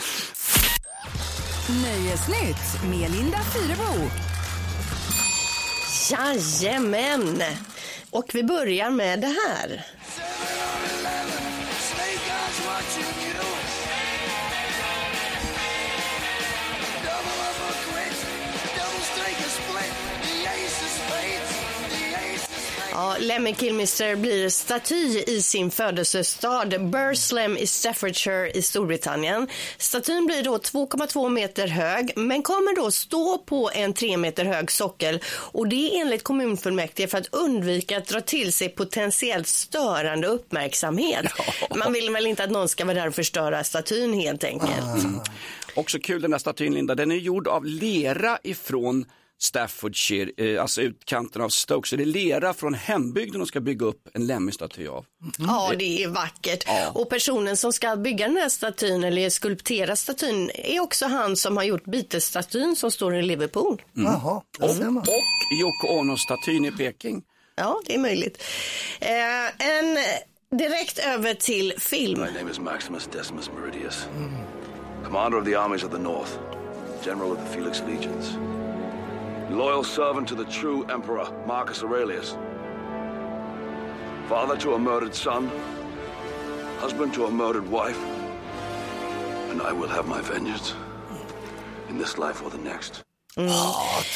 [1.73, 4.09] Nöjesnytt med Linda Fyrebo.
[6.11, 7.43] Jajamän!
[8.09, 9.85] Och vi börjar med det här.
[22.97, 29.47] Ja, Lemmy Kilmister blir staty i sin födelsestad Burslem i Staffordshire i Storbritannien.
[29.77, 34.71] Statyn blir då 2,2 meter hög men kommer då stå på en 3 meter hög
[34.71, 40.27] sockel och det är enligt kommunfullmäktige för att undvika att dra till sig potentiellt störande
[40.27, 41.25] uppmärksamhet.
[41.75, 45.05] Man vill väl inte att någon ska vara där och förstöra statyn helt enkelt.
[45.75, 49.05] Också kul den där statyn Linda, den är gjord av lera ifrån
[49.39, 51.89] Staffordshire, eh, alltså utkanten av Stoke.
[51.89, 55.05] Så det är lera från hembygden de ska bygga upp en Lemmy-staty av.
[55.37, 56.67] Ja, det är vackert.
[56.93, 61.57] Och personen som ska bygga den här statyn eller skulptera statyn är också han som
[61.57, 63.81] har gjort Beatles-statyn som står i Liverpool.
[63.93, 64.97] Jaha, där ser man.
[64.97, 67.23] Och Yoko Ono-statyn i Peking.
[67.55, 68.43] Ja, det är möjligt.
[68.99, 69.97] Eh, en
[70.57, 72.21] direkt över till film.
[72.21, 74.07] My name is Maximus Decimus Meridius,
[75.05, 76.31] commander of the armies of the North,
[77.05, 78.31] general of the Felix Legions,
[79.49, 82.37] loyal servant to the true emperor Marcus Aurelius,
[84.27, 85.49] father to a murdered son,
[86.79, 88.01] husband to a murdered wife,
[89.49, 90.75] and I will have my vengeance
[91.89, 93.06] in this life or the next.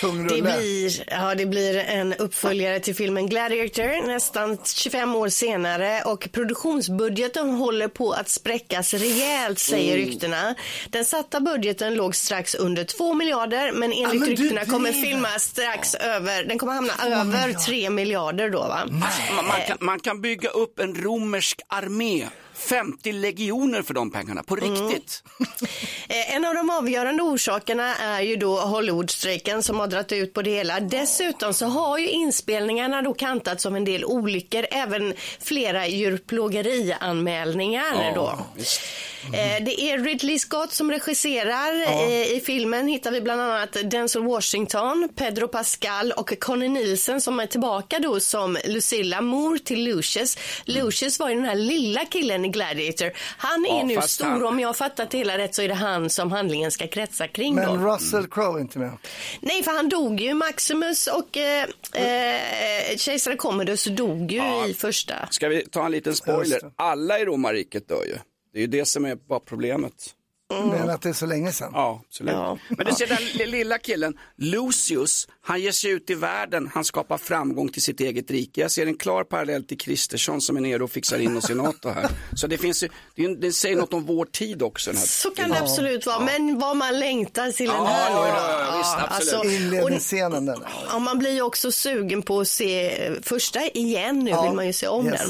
[0.02, 0.42] Tung Det rulle.
[0.58, 7.50] blir, ja, det blir en uppföljare till filmen Gladiator nästan 25 år senare och produktionsbudgeten
[7.50, 10.06] håller på att spräckas rejält säger Mm.
[10.10, 10.56] ryktena.
[10.90, 15.08] Den satta budgeten låg strax under 2 miljarder men enligt men du ryktena kommer driver.
[15.08, 18.80] filma strax över, den kommer hamna över 3 miljarder då va?
[18.90, 22.28] Man, man, kan, man kan bygga upp en romersk armé,
[22.62, 25.24] 50 legioner för de pengarna, på riktigt.
[26.10, 30.42] Eh, En av de avgörande orsakerna är ju då Hollywoodstrejken som har dragit ut på
[30.42, 30.80] det hela.
[30.80, 38.40] Dessutom så har ju inspelningarna då kantats av en del olyckor, även flera djurplågerianmälningar då.
[39.34, 41.82] Eh, Det är Ridley Scott som regisserar.
[41.82, 47.40] Eh, I filmen hittar vi bland annat Denzel Washington, Pedro Pascal och Connie Nielsen som
[47.40, 50.38] är tillbaka då som Lucilla Moore till Lucius.
[50.66, 53.12] Lucius var ju den här lilla killen i Gladiator.
[53.38, 55.68] Han är Ja, nu stor, han- om jag har fattat det hela rätt så är
[55.68, 57.62] det han som handlingen ska kretsa kring då.
[57.62, 58.92] Men Russell Crowe är inte med.
[59.42, 60.34] Nej, för han dog ju.
[60.34, 65.28] Maximus och eh, eh, kejsare Commodus dog ju i första.
[65.30, 66.60] Ska vi ta en liten spoiler?
[66.76, 68.16] Alla i romarriket dör ju.
[68.54, 69.94] Det är ju det som är problemet.
[70.52, 71.72] Men att det är så länge sedan.
[71.74, 72.36] Ja, absolut.
[72.70, 76.84] Men du ser den li- lilla killen, Lucius, han ger sig ut i världen, han
[76.84, 78.62] skapar framgång till sitt eget rike.
[78.62, 81.56] Jag ser en klar parallell till Kristersson som är nere och fixar in oss i
[81.56, 82.08] NATO här.
[82.36, 84.90] Så det finns ju, det, är en- det säger något om vår tid också.
[84.92, 88.28] Den här Så kan det absolut vara, men vad man längtar till den här Ja,
[88.28, 89.46] ja, ja, visst, absolut.
[89.46, 90.64] och, Inledningsscenen den.
[90.90, 94.68] ja, man blir ju också sugen på att se första igen nu, Ja, vill man
[94.68, 95.20] ju se om yes.
[95.20, 95.30] den.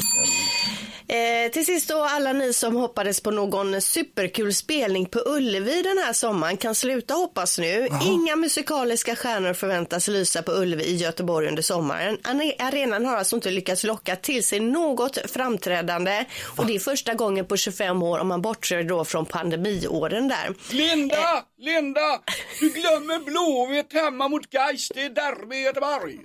[1.12, 5.98] Eh, till sist då, alla ni som hoppades på någon superkul spelning på Ullevi den
[5.98, 7.88] här sommaren kan sluta hoppas nu.
[8.06, 12.18] Inga musikaliska stjärnor förväntas lysa på Ullevi i Göteborg under sommaren.
[12.60, 16.26] Arenan har alltså inte lyckats locka till sig något framträdande
[16.58, 20.54] och det är första gången på 25 år om man bortser då från pandemiåren där.
[20.70, 21.44] Linda!
[21.60, 22.20] Linda!
[22.60, 26.20] Du glömmer Blåvitt hemma mot Gais, det är derby i Göteborg.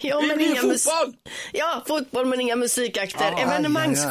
[0.00, 1.14] Ja, Det men blir inga mus- fotboll.
[1.52, 3.34] Ja, fotboll men inga musikakter.
[3.38, 3.46] Ja,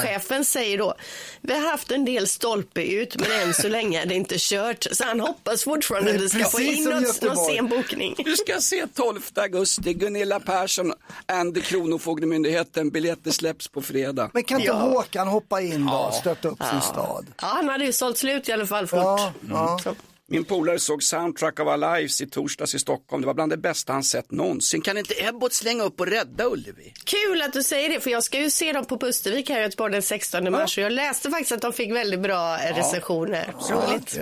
[0.07, 0.93] Evenemangschefen säger då,
[1.41, 4.87] vi har haft en del stolpe ut men än så länge är det inte kört.
[4.91, 8.15] Så han hoppas fortfarande att vi ska få in något, någon sen bokning.
[8.25, 10.93] Du ska se 12 augusti, Gunilla Persson
[11.25, 14.29] and Kronofogdemyndigheten, biljetter släpps på fredag.
[14.33, 14.73] Men kan inte Ja.
[14.73, 16.19] Håkan hoppa in då och Ja.
[16.19, 17.25] stötta upp sin stad?
[17.41, 18.99] Ja, han hade ju sålt slut i alla fall fort.
[18.99, 19.79] Ja, ja.
[19.83, 19.95] Så.
[20.29, 23.21] Min polare såg Soundtrack of Our Lives i torsdags i Stockholm.
[23.21, 24.81] Det var bland det bästa han sett någonsin.
[24.81, 26.93] Kan inte Ebbot slänga upp och rädda Ullevi?
[27.03, 29.63] Kul att du säger det, för jag ska ju se dem på Pustervik här i
[29.63, 33.53] Göteborg den 16 mars och jag läste faktiskt att de fick väldigt bra eh, recensioner.
[33.69, 34.19] Roligt.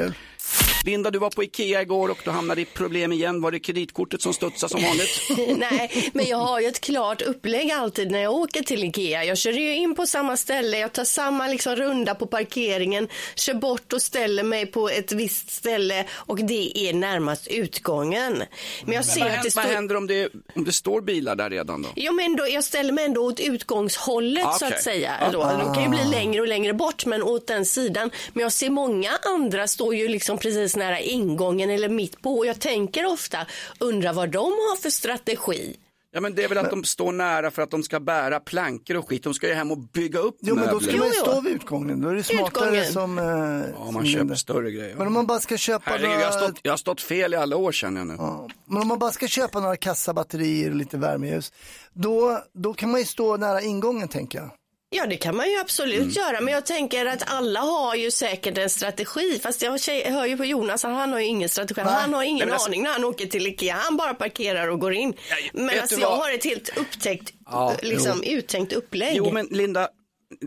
[0.85, 3.41] Linda, du var på Ikea igår och du hamnade i problem igen.
[3.41, 5.21] Var det kreditkortet som studsade som vanligt?
[5.71, 9.23] Nej, men jag har ju ett klart upplägg alltid när jag åker till Ikea.
[9.23, 13.53] Jag kör ju in på samma ställe, jag tar samma liksom runda på parkeringen, kör
[13.53, 18.43] bort och ställer mig på ett visst ställe och det är närmast utgången.
[18.85, 19.61] Men jag ser vad, att det står...
[19.61, 21.89] vad händer om det, om det står bilar där redan då?
[21.95, 25.11] Jo, men då, jag ställer mig ändå åt utgångshållet Ah, så att säga.
[25.31, 25.43] Då.
[25.43, 28.11] De kan ju bli längre och längre bort, men åt den sidan.
[28.33, 32.37] Men jag ser många andra står ju liksom precis nära ingången eller mitt på.
[32.37, 33.37] Och jag tänker ofta,
[33.79, 35.75] undrar vad de har för strategi.
[36.11, 38.97] Ja men det är väl att de står nära för att de ska bära plankor
[38.97, 39.23] och skit.
[39.23, 40.99] De ska ju hem och bygga upp Jo men då ska möbler.
[40.99, 42.93] man ju stå vid utgången, då är det smartare Utgången.
[42.93, 43.19] som...
[43.19, 44.35] Eh, Ja, som man köper Linda.
[44.35, 44.95] större grejer.
[44.95, 46.31] Men om man bara ska köpa Herregud, jag, har några...
[46.47, 48.13] stått, jag har stått fel i alla år känner jag nu.
[48.65, 51.53] Men om man bara ska köpa några kassabatterier och lite värmeljus,
[51.93, 54.49] då, då kan man ju stå nära ingången tänker jag.
[54.89, 56.09] Ja, det kan man ju absolut Mm.
[56.09, 59.39] göra, men jag tänker att alla har ju säkert en strategi.
[59.43, 59.71] Fast jag
[60.11, 61.81] hör ju på Jonas, han har ju ingen strategi.
[61.81, 63.73] Han har ingen alltså- aning när han åker till Ikea.
[63.75, 65.13] Han bara parkerar och går in.
[65.53, 68.37] Men alltså, jag har ett helt upptäckt, Ja, liksom, jo.
[68.37, 69.15] uttänkt upplägg.
[69.17, 69.87] Jo men Linda,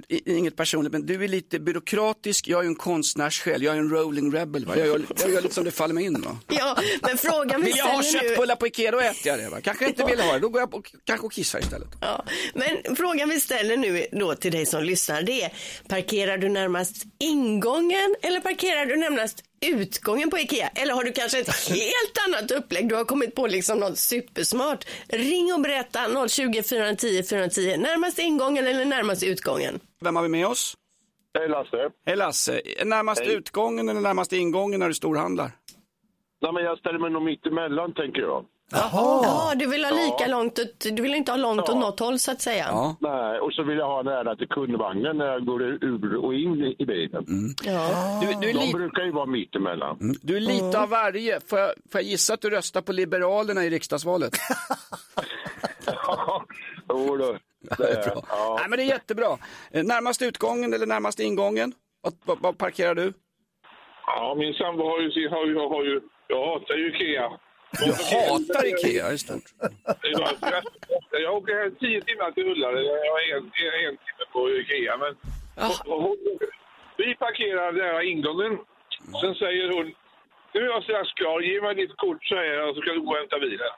[0.08, 3.90] inget personligt, men du är lite byråkratisk, jag är ju en konstnärssjäl, jag är en
[3.90, 4.64] rolling rebel.
[4.64, 4.76] Va?
[4.76, 6.20] Jag, gör, jag gör lite som det faller mig in.
[6.20, 6.38] Va?
[6.48, 9.48] Ja, men frågan vi Vill jag ha köttbullar på Ikea, då äter jag det.
[9.48, 9.60] Va?
[9.60, 11.88] Kanske inte vill ha det, då går jag på, kanske och kissar istället.
[12.00, 12.24] Ja,
[12.54, 15.52] men frågan vi ställer nu då till dig som lyssnar det är
[15.88, 20.68] parkerar du närmast ingången eller parkerar du närmast utgången på Ikea?
[20.68, 22.88] Eller har du kanske ett helt annat upplägg?
[22.88, 24.84] Du har kommit på liksom något supersmart.
[25.08, 27.76] Ring och berätta 020 410 410.
[27.78, 29.80] Närmast ingången eller närmast utgången?
[30.00, 30.74] Vem har vi med oss?
[31.38, 31.90] Hej Lasse.
[32.06, 33.34] Hej Lasse, närmast Hej.
[33.34, 35.50] utgången eller närmast ingången när du storhandlar?
[36.42, 38.44] Nej, men jag ställer mig nog mitt emellan tänker jag.
[38.70, 40.26] Ja, du vill ha lika Ja.
[40.26, 42.96] långt, åt- du vill inte ha långt åt något håll så att säga.
[43.00, 46.74] Nej, och så vill jag ha nära till kundvagnen när jag går ur och in
[46.78, 47.24] i- bilen.
[47.64, 48.20] Ja.
[48.22, 49.96] Du, du, är De brukar ju vara mitt emellan.
[50.22, 51.40] du är lite av varje.
[51.40, 54.32] Får jag, får jag gissa att du röstar på Liberalerna i riksdagsvalet?
[56.88, 57.36] Jo då.
[57.78, 58.22] Det är bra.
[58.58, 59.38] Nej, men det är jättebra.
[59.70, 61.72] Eh, Närmast utgången eller närmast ingången?
[62.24, 63.12] Vad, parkerar du?
[64.06, 67.30] Ja, min sambo har ju, har ju, har ju, jag hatar ju Ikea.
[67.70, 69.48] Du hatar Ikea, det är stort.
[71.24, 72.84] Jag, åker här tio timmar till Ullared.
[72.84, 73.44] Jag har en,
[73.88, 74.96] en, timme på Ikea.
[74.96, 75.12] Men
[75.94, 76.16] och,
[76.96, 78.58] vi parkerar nära ingången.
[79.20, 79.86] Sen säger hon,
[80.54, 81.40] nu är jag strax klar.
[81.40, 83.72] Ge mig ditt kort säger jag, så ska du gå och hämta bilen.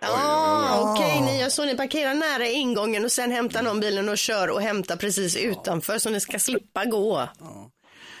[0.00, 1.64] Ah, Okej, ni gör så.
[1.64, 5.98] Ni parkerar nära ingången och sen hämtar någon bilen och kör och hämtar precis utanför
[5.98, 7.28] så ni ska slippa gå.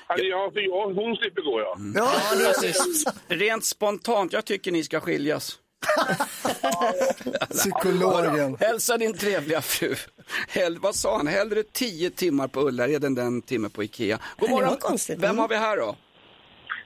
[0.06, 1.76] Alltså, ja, för jag, hon slipper gå ja.
[1.94, 2.12] Ja,
[3.28, 5.58] Rent spontant, jag tycker ni ska skiljas.
[7.50, 8.56] Psykologen.
[8.60, 9.94] Hälsa din trevliga fru.
[10.48, 11.26] Hell, vad sa han?
[11.26, 14.18] Hellre tio timmar på Ullared än den timme på Ikea.
[14.38, 14.76] God morgon.
[15.18, 15.96] Vem har vi här då?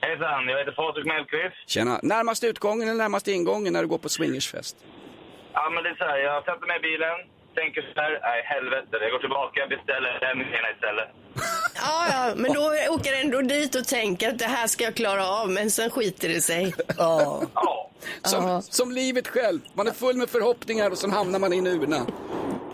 [0.01, 1.57] Hejsan, jag heter Patrik Mellqvist.
[1.67, 2.01] Tjena.
[2.03, 4.77] Närmast utgången eller närmast ingången när du går på swingersfest?
[5.53, 7.17] Ja, men det är så här, jag sätter mig i bilen,
[7.55, 10.41] tänker så här, nej helvete, jag går tillbaka, beställer den
[10.75, 11.09] istället.
[11.83, 12.61] Ja, ja, men då
[12.95, 15.91] åker jag ändå dit och tänker att det här ska jag klara av, men sen
[15.91, 16.75] skiter det sig.
[16.99, 17.43] Ja.
[18.23, 19.61] Som, som livet själv.
[19.75, 21.97] Man är full med förhoppningar och sen hamnar man i en urna.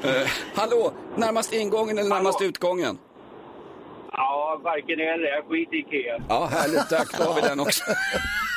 [0.02, 2.98] Eh, hallå, närmast ingången eller närmast utgången?
[4.12, 6.22] Ja, varken eller, jag skiter i Ikea.
[6.28, 6.88] Ja, härligt.
[6.88, 7.84] Tack, då har vi den också.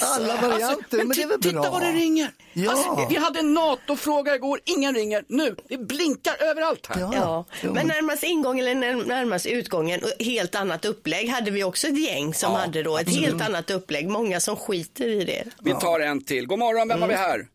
[0.00, 1.50] Alla varianter, men, det är väl bra?
[1.50, 2.30] Titta vad det ringer!
[2.52, 2.70] Ja.
[2.70, 5.24] Alltså, vi hade en NATO-fråga igår, ingen ringer.
[5.28, 7.00] Nu, det blinkar överallt här.
[7.00, 11.86] Ja, men närmast ingången eller när- närmast utgången, och helt annat upplägg hade vi också
[11.86, 13.24] ett gäng som Ja, hade då ett absolut.
[13.26, 14.08] helt annat upplägg.
[14.08, 15.44] Många som skiter i det.
[15.60, 16.46] Vi tar en till.
[16.46, 17.46] God morgon, vem har vi här?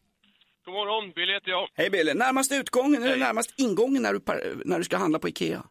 [0.65, 1.67] God morgon, Billy heter jag.
[1.75, 4.21] Hej Billy, närmast utgången eller närmast ingången när du,
[4.65, 5.63] när du ska handla på Ikea?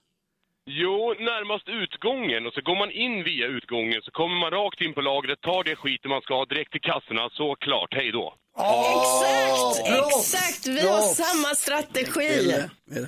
[0.67, 2.47] Jo, närmast utgången.
[2.47, 5.65] Och så går man in via utgången så kommer man rakt in på lagret, tar
[5.65, 8.35] det skiten man ska ha direkt till kassorna, så klart, hej då.
[8.59, 10.35] Exakt, proffs.
[10.35, 10.67] exakt.
[10.67, 11.17] Vi har Proffs.
[11.17, 12.55] samma strategi.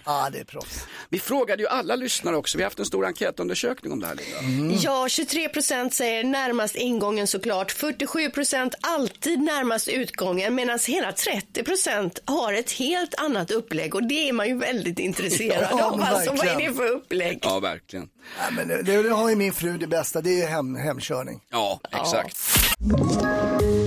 [0.04, 0.84] Ja, det är proffs.
[1.08, 4.14] Vi frågade ju alla lyssnare också, vi har haft en stor enkätundersökning om det här.
[4.42, 4.74] Linda.
[4.82, 7.72] Ja, 23 procent säger närmast ingången såklart.
[7.72, 14.02] 47 procent alltid närmast utgången medan hela 30 procent har ett helt annat upplägg och
[14.08, 16.02] det är man ju väldigt intresserad Ja, av.
[16.02, 17.38] Alltså, vad är det för upplägg?
[17.42, 18.08] Ja, verkligen.
[18.38, 21.40] Ja, men det, det har ju min fru det bästa, det är hem, hemkörning.
[21.50, 22.36] Ja, exakt.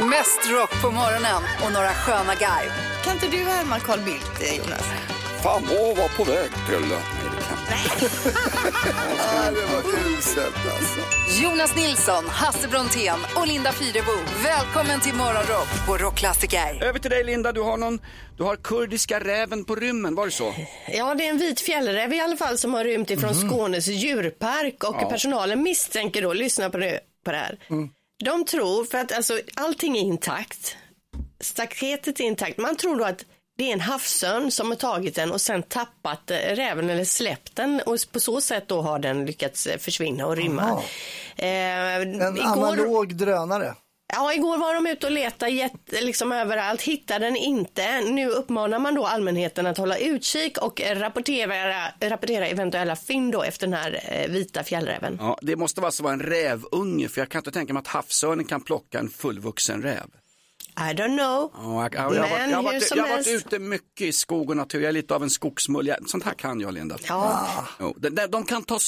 [0.00, 2.70] Mest rock på morgonen och några sköna garv.
[3.04, 4.84] Kan inte du härma Carl Bildt, eh, Jonas?
[5.42, 6.88] Fan må var på väg till...
[7.70, 7.86] Nej,
[9.54, 11.00] det var uselt alltså.
[11.42, 14.12] Jonas Nilsson, Hasse Brontén och Linda Fyrebo.
[14.44, 16.82] Välkommen till Morgonrock på Rockklassiker.
[16.84, 18.00] Över till dig Linda, du har någon,
[18.36, 20.54] du har kurdiska räven på rymmen, var det så?
[20.88, 23.48] Ja, det är en vit fjällräv i alla fall som har rymt ifrån Mhm.
[23.50, 25.08] Skånes djurpark och Ja.
[25.10, 27.58] personalen misstänker då, lyssna på det, på det här.
[28.24, 30.76] De tror, för att alltså allting är intakt,
[31.40, 33.24] staketet är intakt, man tror då att
[33.58, 37.56] det är en havsörn som har tagit den och sen tappat eh, räven eller släppt
[37.56, 40.82] den och på så sätt då har den lyckats eh, försvinna och rymma.
[41.36, 43.74] Eh, En igår- analog drönare.
[44.14, 48.00] Ja, igår var de ute och letade jätte, liksom överallt, hittade den inte.
[48.00, 53.66] Nu uppmanar man då allmänheten att hålla utkik och rapportera, rapportera eventuella fynd då efter
[53.66, 55.16] den här eh, vita fjällräven.
[55.20, 57.86] Ja, det måste vara så vara en rävunge, för jag kan inte tänka mig att
[57.86, 60.06] havsörnen kan plocka en fullvuxen räv.
[60.76, 61.50] I don't know.
[61.54, 63.26] Ja, jag, jag, jag, har varit- Men jag, har hur varit, som jag har varit
[63.26, 63.46] helst.
[63.46, 65.94] ute mycket i skog och natur, jag är lite av en skogsmull.
[66.06, 66.96] Sånt här kan jag, Linda.
[67.08, 67.48] Ja.
[67.80, 68.78] Jo, de, de, de kan ta,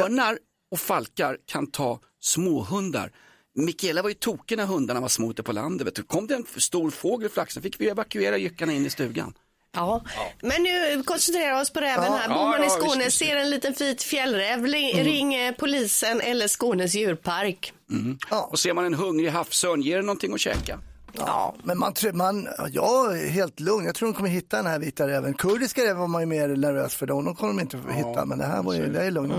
[0.00, 0.38] örnar
[0.70, 3.12] och falkar kan ta småhundar.
[3.54, 5.86] Mikaela var ju tokig när hundarna var små ute på landet.
[5.86, 6.02] Vet du.
[6.02, 9.34] Kom det en stor fågel och flaxade fick vi evakuera jyckarna in i stugan.
[9.74, 10.04] Ja.
[10.42, 12.12] men nu koncentrerar vi oss på räven Ja.
[12.16, 12.28] här.
[12.28, 15.04] Bor Ja, man i ja, Skåne, visst, ser en liten vit fjällräv, ring, Mm.
[15.04, 17.72] ring eh, polisen eller Skånes djurpark.
[17.90, 18.18] Mm.
[18.50, 20.80] Och ser man en hungrig havsörn, ger det någonting att käka?
[21.18, 23.84] Ja, men man, tror- man, jag är helt lugn.
[23.86, 25.34] Jag tror de kommer hitta den här vita räven.
[25.34, 27.06] Kurdiska räven var man ju mer nervös för.
[27.06, 27.24] Dem.
[27.24, 28.24] De kommer de inte att hitta.
[28.24, 29.32] Men det här var ju, det är lugnt.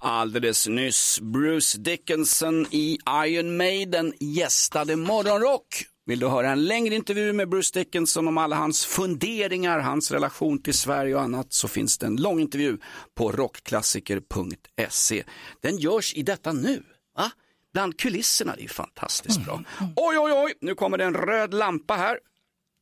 [0.00, 5.84] Alldeles nyss Bruce Dickinson i Iron Maiden gästade Morgonrock.
[6.06, 10.62] Vill du höra en längre intervju med Bruce Dickinson om alla hans funderingar, hans relation
[10.62, 12.78] till Sverige och annat så finns det en lång intervju
[13.16, 15.24] på rockklassiker.se.
[15.62, 16.82] Den görs i detta nu.
[17.16, 17.30] Va?
[17.72, 19.62] Bland kulisserna, det är fantastiskt bra.
[19.96, 22.18] Oj, oj, oj, nu kommer det en röd lampa här.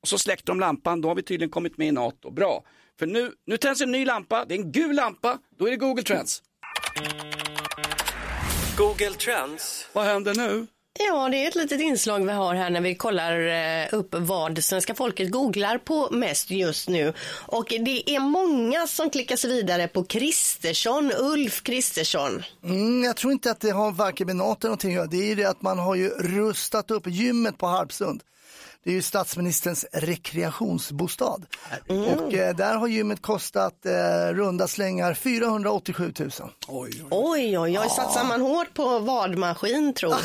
[0.03, 2.31] Och så släckte de lampan, då har vi tydligen kommit med i NATO.
[2.31, 2.65] Bra,
[2.99, 5.77] för nu, nu tänds en ny lampa, det är en gul lampa, då är det
[5.77, 6.43] Google Trends.
[8.77, 9.89] Google Trends.
[9.93, 10.67] Vad händer nu?
[10.99, 14.65] Ja, det är ett litet inslag vi har här när vi kollar eh, upp vad
[14.65, 17.13] svenska folket googlar på mest just nu.
[17.47, 22.43] Och det är många som klickar sig vidare på Kristersson, Ulf Kristersson.
[22.65, 25.07] Mm, jag tror inte att det har varken med NATO eller någonting att göra.
[25.07, 28.23] Det är ju det att man har ju rustat upp gymmet på Harpsund.
[28.87, 31.39] Det är ju statsministerns rekreationsbostad.
[31.89, 36.31] Och eh, där har gymmet kostat eh, runda slängar 487 000.
[36.69, 40.21] Oj, Oj, oj, oj, satsar man hårt på vadmaskin tror jag.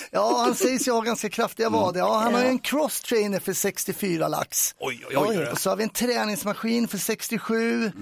[0.12, 2.00] Ja, han sägs ju ha ganska kraftiga vader.
[2.00, 4.74] Ja, han har ju en cross-trainer för 64 lax.
[4.80, 5.46] Oj, oj, oj.
[5.46, 7.92] Och så har vi en träningsmaskin för 67.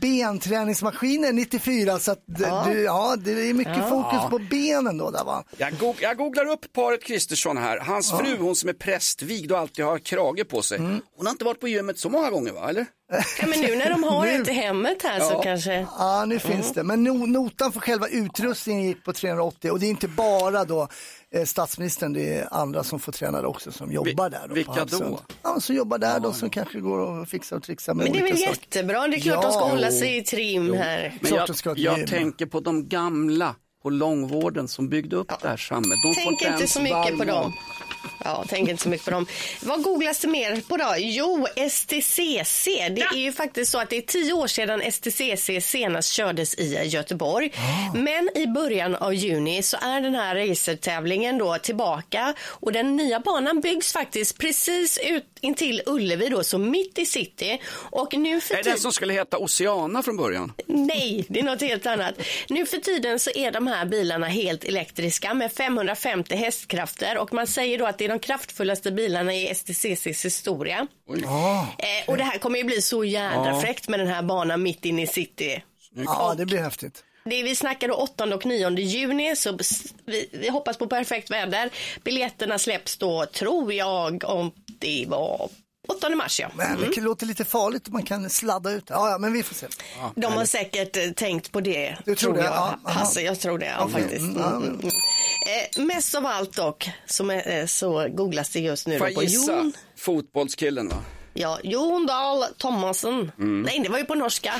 [0.00, 1.98] Benträningsmaskiner 94.
[1.98, 2.64] Så att det, Ja.
[2.68, 3.88] Du, ja, det är mycket Ja.
[3.88, 5.10] fokus på benen då.
[5.10, 5.44] Där, va?
[5.56, 7.78] Jag, go- jag googlar upp paret Kristersson här.
[7.78, 10.78] Hans fru, hon som är prästvigd och alltid har krage på sig.
[10.78, 11.00] Mm.
[11.16, 12.86] Hon har inte varit på gymmet så många gånger va, eller?
[13.40, 15.42] Ja, men nu när de har Nu- ett i hemmet här så Ja.
[15.42, 15.86] kanske...
[15.98, 16.82] Ja, nu finns det.
[16.82, 20.88] Men no, notan för själva utrustningen gick på 380 och det är inte bara då
[21.34, 24.48] eh, statsministern, det är andra som får träna också som jobbar där.
[24.48, 25.20] Då, vilka då?
[25.42, 28.18] Ja, som jobbar där då som kanske går och fixar och trixar med Men det
[28.18, 28.50] är väl saker.
[28.50, 29.68] jättebra, det är klart de ska Ja.
[29.68, 31.18] hålla sig i trim här.
[31.20, 35.98] Men jag, jag tänker på de gamla på långvården som byggde upp det här samhället.
[36.02, 37.52] De får Tänk inte så mycket på dem.
[38.24, 39.26] Ja, tänk inte så mycket på dem.
[39.60, 40.94] Vad googlas det mer på då?
[40.98, 42.64] Jo, STCC.
[42.66, 46.84] Det är ju faktiskt så att det är tio år sedan STCC senast kördes i
[46.84, 47.52] Göteborg.
[47.94, 53.20] Men i början av juni så är den här racertävlingen då tillbaka och den nya
[53.20, 57.60] banan byggs faktiskt precis ut intill Ullevi då, så mitt i city.
[57.74, 60.52] Och nu för Är det den som skulle heta Oceana från början?
[60.66, 62.14] Nej, det är något helt annat.
[62.48, 67.46] Nu för tiden så är de här bilarna helt elektriska med 550 hästkrafter och man
[67.46, 70.86] säger då att det är de kraftfullaste bilarna i STCCs historia.
[71.78, 73.60] Eh, och det här kommer ju bli så jädra Ja.
[73.60, 75.62] fräckt med den här banan mitt inne i city.
[75.94, 77.04] Ja, det blir häftigt.
[77.24, 79.58] Det vi snackar då 8 och 9 juni så
[80.06, 81.70] vi, vi hoppas på perfekt väder.
[82.04, 85.48] Biljetterna släpps då, tror jag, om det var
[85.88, 86.48] 8 mars ja.
[86.54, 86.90] Men Mm.
[86.94, 88.84] det låter lite farligt om man kan sladda ut.
[88.88, 89.66] Ja, ja men vi får se.
[90.16, 92.44] De har säkert eh, tänkt på det, Du tror det?
[92.44, 92.74] jag.
[92.84, 92.90] Ja.
[92.90, 94.20] Hasse, jag tror det, ja, faktiskt.
[94.20, 94.80] Mm, Mm,
[95.50, 95.80] ja.
[95.80, 99.14] Eh, mest av allt dock, som är, eh, så googlas det just nu Får då
[99.14, 99.56] på gissa?
[99.56, 99.72] Jon.
[99.96, 100.96] Fotbollskillen va?
[101.34, 103.32] Ja, Jon Dahl Thomasen.
[103.38, 103.62] Mm.
[103.62, 104.52] Nej, det var ju på norska.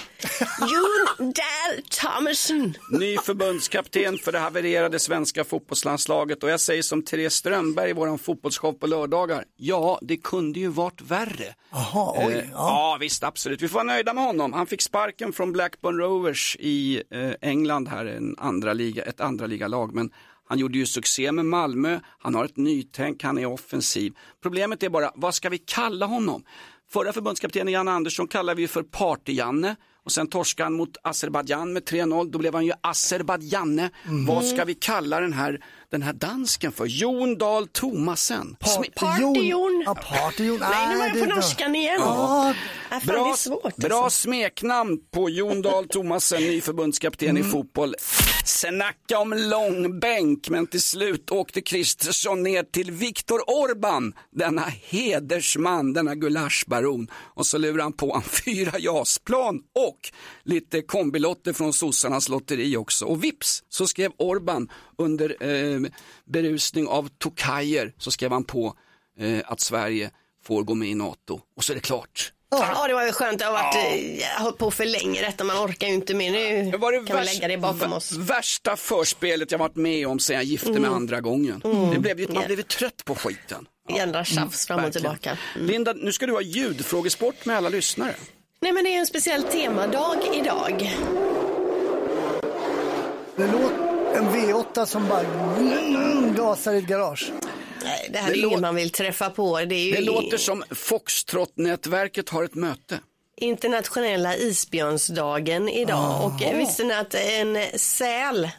[0.61, 2.77] Jon Dahl Thomasen.
[2.91, 8.19] Ny förbundskapten för det havererade svenska fotbollslandslaget och jag säger som Therese Strömberg i våran
[8.19, 9.45] fotbollsshow på lördagar.
[9.57, 11.55] Ja, det kunde ju varit värre.
[11.71, 12.35] Jaha, oj.
[12.35, 12.97] Eh, ja.
[13.01, 13.63] visst, absolut.
[13.63, 14.53] Vi får vara nöjda med honom.
[14.53, 19.47] Han fick sparken från Blackburn Rovers i eh, England här, en andra liga, ett andra
[19.47, 19.95] ligalag.
[19.95, 20.11] Men
[20.51, 24.13] han gjorde ju succé med Malmö, han har ett nytänk, han är offensiv.
[24.43, 26.45] Problemet är bara, vad ska vi kalla honom?
[26.93, 31.83] Förra förbundskaptenen Jan Andersson kallade vi för Party-Janne och sen torskade han mot Azerbajdzjan med
[31.83, 32.31] 3-0.
[32.31, 33.91] Då blev han ju Azerbajdzjanne.
[34.05, 34.27] Mm.
[34.27, 36.87] Vad ska vi kalla den här, den här dansken för?
[36.87, 38.57] Jon Dahl Tomasen.
[38.97, 39.83] Party-Jon.
[39.87, 40.59] Ja, Party-Jon.
[40.61, 41.35] Nej, nu var jag det på är bra.
[41.37, 41.97] norskan igen.
[42.01, 42.55] Ja.
[42.91, 43.77] Ja, fan, det Bra, är svårt.
[43.77, 44.21] bra alltså.
[44.23, 47.47] smeknamn på Jon Dahl Tomasen, ny förbundskapten Mm.
[47.47, 47.95] i fotboll.
[48.45, 56.15] Snacka om långbänk, men till slut åkte Kristersson ner till Viktor Orban, denna hedersman, denna
[56.15, 57.09] gulaschbaron.
[57.35, 59.99] Och så lurade han på han fyra jasplan och
[60.51, 63.05] lite kombilotter från sossarnas lotteri också.
[63.05, 65.81] Och vips så skrev Orban under eh,
[66.27, 68.75] berusning av tokajer så skrev han på
[69.19, 70.11] eh, att Sverige
[70.45, 71.41] får gå med i NATO.
[71.57, 72.33] Och så är det klart.
[72.53, 73.39] Ja, det var ju skönt.
[73.39, 75.45] Det har varit, eh, jag har hållit på för länge detta.
[75.45, 76.31] Man orkar ju inte mer.
[76.33, 78.13] Nu Det var det kan värsta- lägga det bakom oss.
[78.13, 80.93] Värsta förspelet jag varit med om sen jag gifte mig Mm.
[80.93, 81.63] andra gången.
[81.65, 81.91] Mm.
[81.91, 82.47] Det blev, man Ja.
[82.47, 83.67] blev trött på skiten.
[83.97, 85.39] Jädra tjafs fram och tillbaka.
[85.55, 85.67] Mm.
[85.67, 88.15] Linda, nu ska du ha ljudfrågesport med alla lyssnare.
[88.63, 90.97] Nej, men det är en speciell temadag idag.
[93.37, 95.23] Det låter en V8 som bara
[96.37, 97.33] gasar i ett garage.
[97.85, 99.59] Nej, det här Det är ingen man vill träffa på.
[99.59, 103.01] Det är ju Det låter som Foxtrot-nätverket har ett möte.
[103.37, 106.25] internationella isbjörnsdagen idag.
[106.25, 108.51] Och eh, visste ni att en säl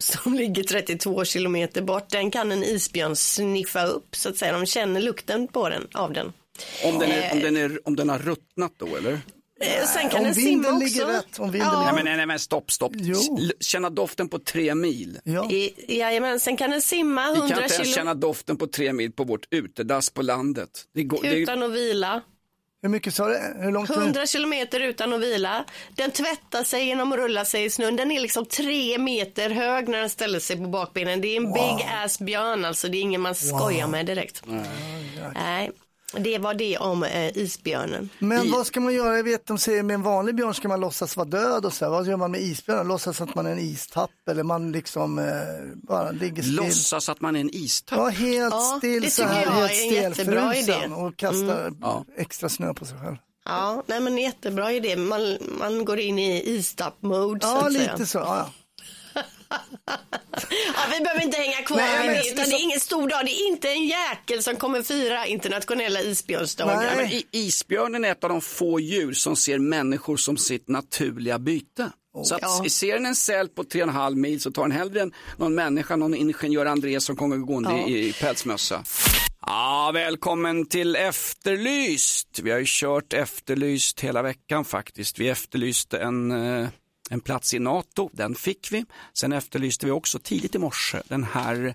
[0.00, 4.52] som ligger 32 kilometer bort, den kan en isbjörn sniffa upp så att säga.
[4.52, 6.32] De känner lukten på den, av den.
[6.84, 7.32] Om den, är, Eh.
[7.32, 9.20] om, den är, om den har ruttnat då eller?
[9.60, 11.16] Eh, Sen kan om den vinden simma ligger också.
[11.16, 11.82] rätt, om vinden ja.
[11.84, 12.92] Nej, men, nej, nej, men stopp, stopp.
[13.38, 15.18] L- Känna doften på tre mil.
[15.50, 18.66] I, jajamän, sen kan den simma Vi kan 100 inte ens kilo känna doften på
[18.66, 20.70] tre mil på vårt utedass på landet.
[20.94, 22.22] Det går, det, utan att vila.
[22.82, 23.38] Hur mycket sa du?
[23.58, 23.90] Hur långt?
[23.90, 25.64] 100 kilometer utan att vila.
[25.96, 27.96] Den tvättar sig genom att rulla sig i snön.
[27.96, 31.20] Den är liksom tre meter hög när den ställer sig på bakbenen.
[31.20, 32.88] Det är en big ass björn alltså.
[32.88, 34.42] Det är ingen man skojar med direkt.
[35.34, 35.70] Nej,
[36.16, 38.08] det var det om eh, isbjörnen.
[38.18, 39.16] Men vad ska man göra?
[39.16, 41.84] Jag vet de säger med en vanlig björn ska man låtsas vara död och så
[41.84, 41.92] här.
[41.92, 42.88] Vad gör man med isbjörnen?
[42.88, 45.24] Låtsas att man är en istapp eller man liksom eh,
[45.88, 46.56] bara ligger still.
[46.56, 47.98] Låtsas att man är en istapp.
[47.98, 50.94] Ja, helt Ja, still det så tycker här, jag helt är en jättebra stelfrusen idé.
[50.94, 51.78] och kastar Mm.
[51.80, 52.04] Ja.
[52.16, 53.16] extra snö på sig själv.
[53.44, 54.96] Ja, nej men jättebra idé.
[54.96, 58.06] Man, man går in i istapp-mode så Ja, att lite säga.
[58.06, 58.18] så.
[58.18, 58.50] Ja,
[59.50, 63.24] Ja, vi behöver inte hänga kvar Nej, men- det, utan det är ingen stor dag.
[63.24, 67.10] Det är inte en jäkel som kommer fira internationella isbjörnsdagar.
[67.32, 71.90] Isbjörnen är ett av de få djur som ser människor som sitt naturliga byte.
[72.24, 72.64] Så att Ja.
[72.68, 76.14] ser den en säl på 3,5 mil så tar den hellre en, någon människa, någon
[76.14, 77.88] ingenjör André som kommer gående Ja.
[77.88, 78.82] i, i pälsmössa.
[79.46, 82.38] Ja, välkommen till Efterlyst.
[82.42, 85.18] Vi har ju kört Efterlyst hela veckan faktiskt.
[85.18, 86.68] Vi efterlyste en, eh,
[87.10, 88.84] en plats i NATO, den fick vi.
[89.14, 91.74] Sen efterlyste vi också tidigt i morse den här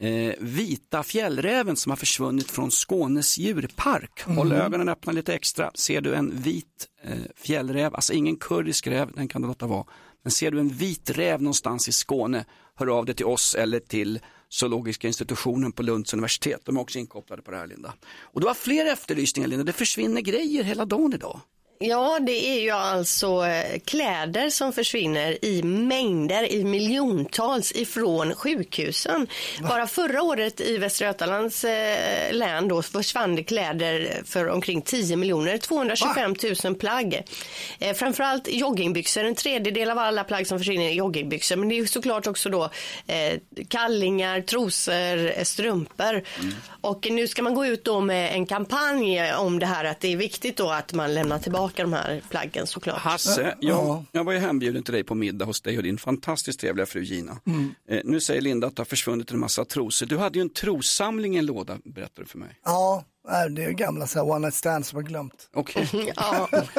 [0.00, 4.22] eh, vita fjällräven som har försvunnit från Skånes djurpark.
[4.22, 4.60] Håll Mm.
[4.60, 5.70] ögonen öppna lite extra.
[5.74, 9.84] Ser du en vit eh, fjällräv, alltså ingen kurdisk räv, den kan du låta vara.
[10.22, 13.80] Men ser du en vit räv någonstans i Skåne, hör av dig till oss eller
[13.80, 16.60] till Zoologiska institutionen på Lunds universitet.
[16.64, 17.94] De är också inkopplade på det här Linda.
[18.20, 21.40] Och du har fler efterlysningar Linda, det försvinner grejer hela dagen idag.
[21.82, 29.26] Ja, det är ju alltså eh, kläder som försvinner i mängder, i miljontals ifrån sjukhusen.
[29.62, 35.16] Bara förra året i Västra Götalands eh, län då försvann det kläder för omkring 10
[35.16, 37.22] miljoner, 225 000 plagg.
[37.78, 41.56] Eh, framförallt joggingbyxor, en tredjedel av alla plagg som försvinner är joggingbyxor.
[41.56, 42.64] Men det är såklart också då
[43.06, 46.22] eh, kallingar, trosor, strumpor.
[46.80, 50.12] Och nu ska man gå ut då med en kampanj om det här att det
[50.12, 52.98] är viktigt då att man lämnar tillbaka de här plaggen såklart.
[52.98, 56.60] Hasse, jag, jag var ju hembjuden till dig på middag hos dig och din fantastiskt
[56.60, 57.40] trevliga fru Gina.
[57.46, 57.74] Mm.
[57.88, 60.06] Eh, nu säger Linda att det har försvunnit en massa trosor.
[60.06, 62.60] Du hade ju en trossamling i en låda, berättade du för mig.
[62.64, 65.48] ja nej, det är gamla så här one night stands som har glömt.
[65.54, 65.88] Okej.
[66.16, 66.48] Ja.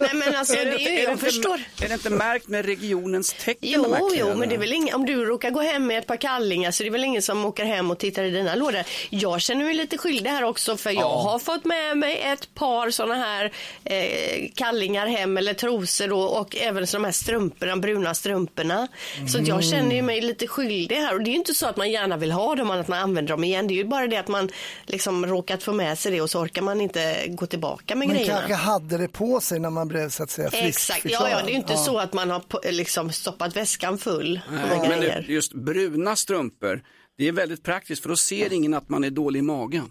[0.00, 1.60] Nej men alltså, Är det inte- är ju, är det jag inte- förstår.
[1.82, 3.56] Är det inte märkt med regionens tecken?
[3.72, 6.16] Jo, jo, men det är väl ingen, om du råkar gå hem med ett par
[6.16, 8.80] kallingar så det är väl ingen som åker hem och tittar i dina lådor.
[9.10, 11.22] Jag känner mig lite skyldig här också för jag Ja.
[11.22, 13.52] har fått med mig ett par sådana här
[13.84, 18.88] eh, kallingar hem eller trosor då, och även så de här strumporna, bruna strumporna.
[19.28, 19.70] Så att jag Mm.
[19.70, 22.16] känner ju mig lite skyldig här och det är ju inte så att man gärna
[22.16, 23.66] vill ha dem att man använder dem igen.
[23.68, 24.48] Det är ju bara det att man
[24.86, 28.16] liksom råkat få med sig det och så orkar man inte gå tillbaka med Men
[28.16, 28.38] grejerna.
[28.38, 30.64] kanske hade det på sig när man blev så att säga frisk.
[30.90, 31.78] Exakt, ja, ja det är ju inte Ja.
[31.78, 36.82] så att man har liksom stoppat väskan full med Nej, men det, just bruna strumpor,
[37.18, 39.90] det är väldigt praktiskt för då ser ingen att man är dålig i magen.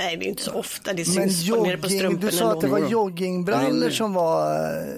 [0.00, 2.30] Nej, det är inte så ofta det Men syns nere på jogging, strumporna.
[2.30, 4.94] du sa att det var joggingbrallor som var, eh,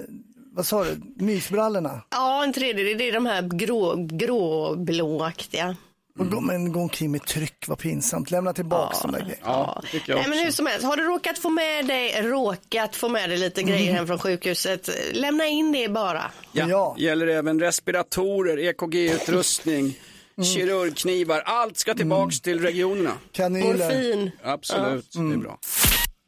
[0.53, 2.01] vad sa du, mysbrallorna?
[2.11, 2.97] Ja, en tredjedel.
[2.97, 5.75] Det är de här grå, gråblåaktiga.
[6.21, 8.31] Och gå, men gå omkring med tryck, vad pinsamt.
[8.31, 9.41] Lämna tillbaks de där grejerna.
[9.43, 12.95] Ja, tycker jag Nej, men hur som helst, har du råkat få med dig, råkat
[12.95, 16.31] få med dig lite grejer hem från sjukhuset, lämna in det bara.
[16.51, 16.95] Ja.
[16.97, 19.93] Gäller även respiratorer, EKG-utrustning,
[20.43, 21.43] kirurgknivar.
[21.45, 23.13] Allt ska tillbaks till regionerna.
[23.31, 23.73] Kanyler.
[23.73, 24.31] Morfin.
[24.43, 25.59] Absolut, det är bra.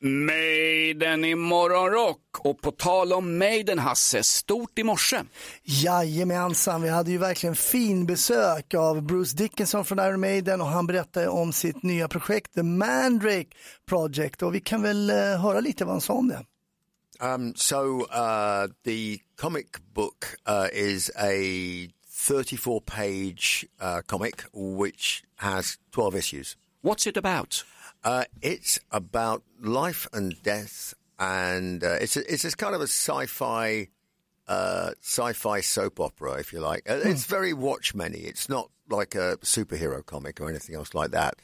[0.03, 2.19] Maiden i morgonrock.
[2.39, 5.23] Och på tal om Maiden, Hasse, stort i morse.
[5.63, 10.87] Jajamensan, vi hade ju verkligen fin besök av Bruce Dickinson från Iron Maiden och han
[10.87, 13.47] berättade om sitt nya projekt The Mandrake
[13.85, 16.45] Project och vi kan väl eh, höra lite vad han sa om det.
[17.19, 21.31] Um, so uh, the comic book uh, is a
[22.27, 26.57] 34 page uh, comic which has 12 issues.
[26.81, 27.63] What's it about?
[28.03, 32.85] Uh, it's about life and death, and uh, it's a, it's this kind of a
[32.87, 33.87] sci-fi
[34.47, 36.89] uh, sci-fi soap opera, if you like.
[36.89, 38.19] Uh, It's very Watchmen-y.
[38.19, 41.35] It's not like a superhero comic or anything else like that.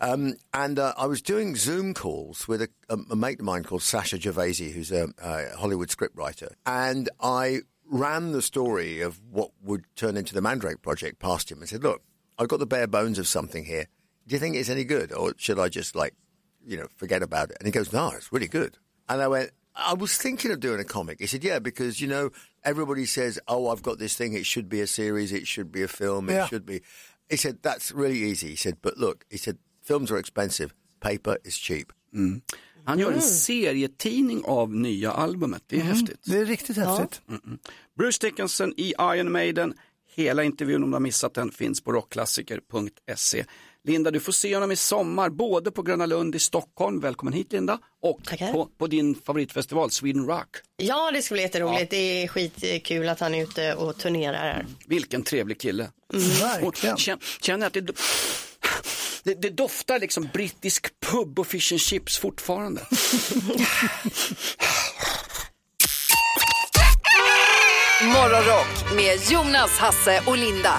[0.00, 3.64] Um, and uh, I was doing Zoom calls with a, a, a mate of mine
[3.64, 9.50] called Sasha Gervasi, who's a, a Hollywood scriptwriter, and I ran the story of what
[9.62, 12.02] would turn into the Mandrake project past him and said, "Look,
[12.38, 13.86] I've got the bare bones of something here.
[14.26, 16.14] Do you think it's any good, or should I just like,
[16.66, 19.50] you know, forget about it?" And he goes, "No, it's really good." And I went,
[19.74, 21.20] I was thinking of doing a comic.
[21.20, 22.30] He said, Yeah, because, you know,
[22.64, 24.32] everybody says, Oh, I've got this thing.
[24.32, 25.32] It should be a series.
[25.32, 26.28] It should be a film.
[26.30, 26.48] It Yeah.
[26.48, 26.80] should be.
[27.30, 28.48] He said, That's really easy.
[28.48, 29.58] He said, But look, he said,
[29.88, 30.70] films are expensive.
[31.00, 31.92] Paper is cheap.
[32.84, 33.20] Han gör en Mm.
[33.20, 35.62] serietidning av nya albumet.
[35.66, 36.20] Det är häftigt.
[36.24, 37.20] Det är riktigt häftigt.
[37.28, 37.58] Mm-mm.
[37.98, 39.74] Bruce Dickinson i Iron Maiden.
[40.14, 43.44] Hela intervjun om du har missat den finns på rockklassiker.se.
[43.86, 47.52] Linda, du får se honom i sommar både på Gröna Lund i Stockholm, välkommen hit
[47.52, 48.20] Linda, och
[48.52, 50.56] på, på din favoritfestival Sweden Rock.
[50.76, 51.90] Ja, det ska bli jätteroligt.
[51.90, 54.66] Det är skitkul att han är ute och turnerar här.
[54.86, 55.90] Vilken trevlig kille.
[56.14, 56.64] Mm.
[56.66, 57.80] Och känn- Känner att det,
[59.24, 62.80] det, det doftar liksom brittisk pub och fish and chips fortfarande.
[68.04, 70.78] Morgonrock med Jonas, Hasse och Linda.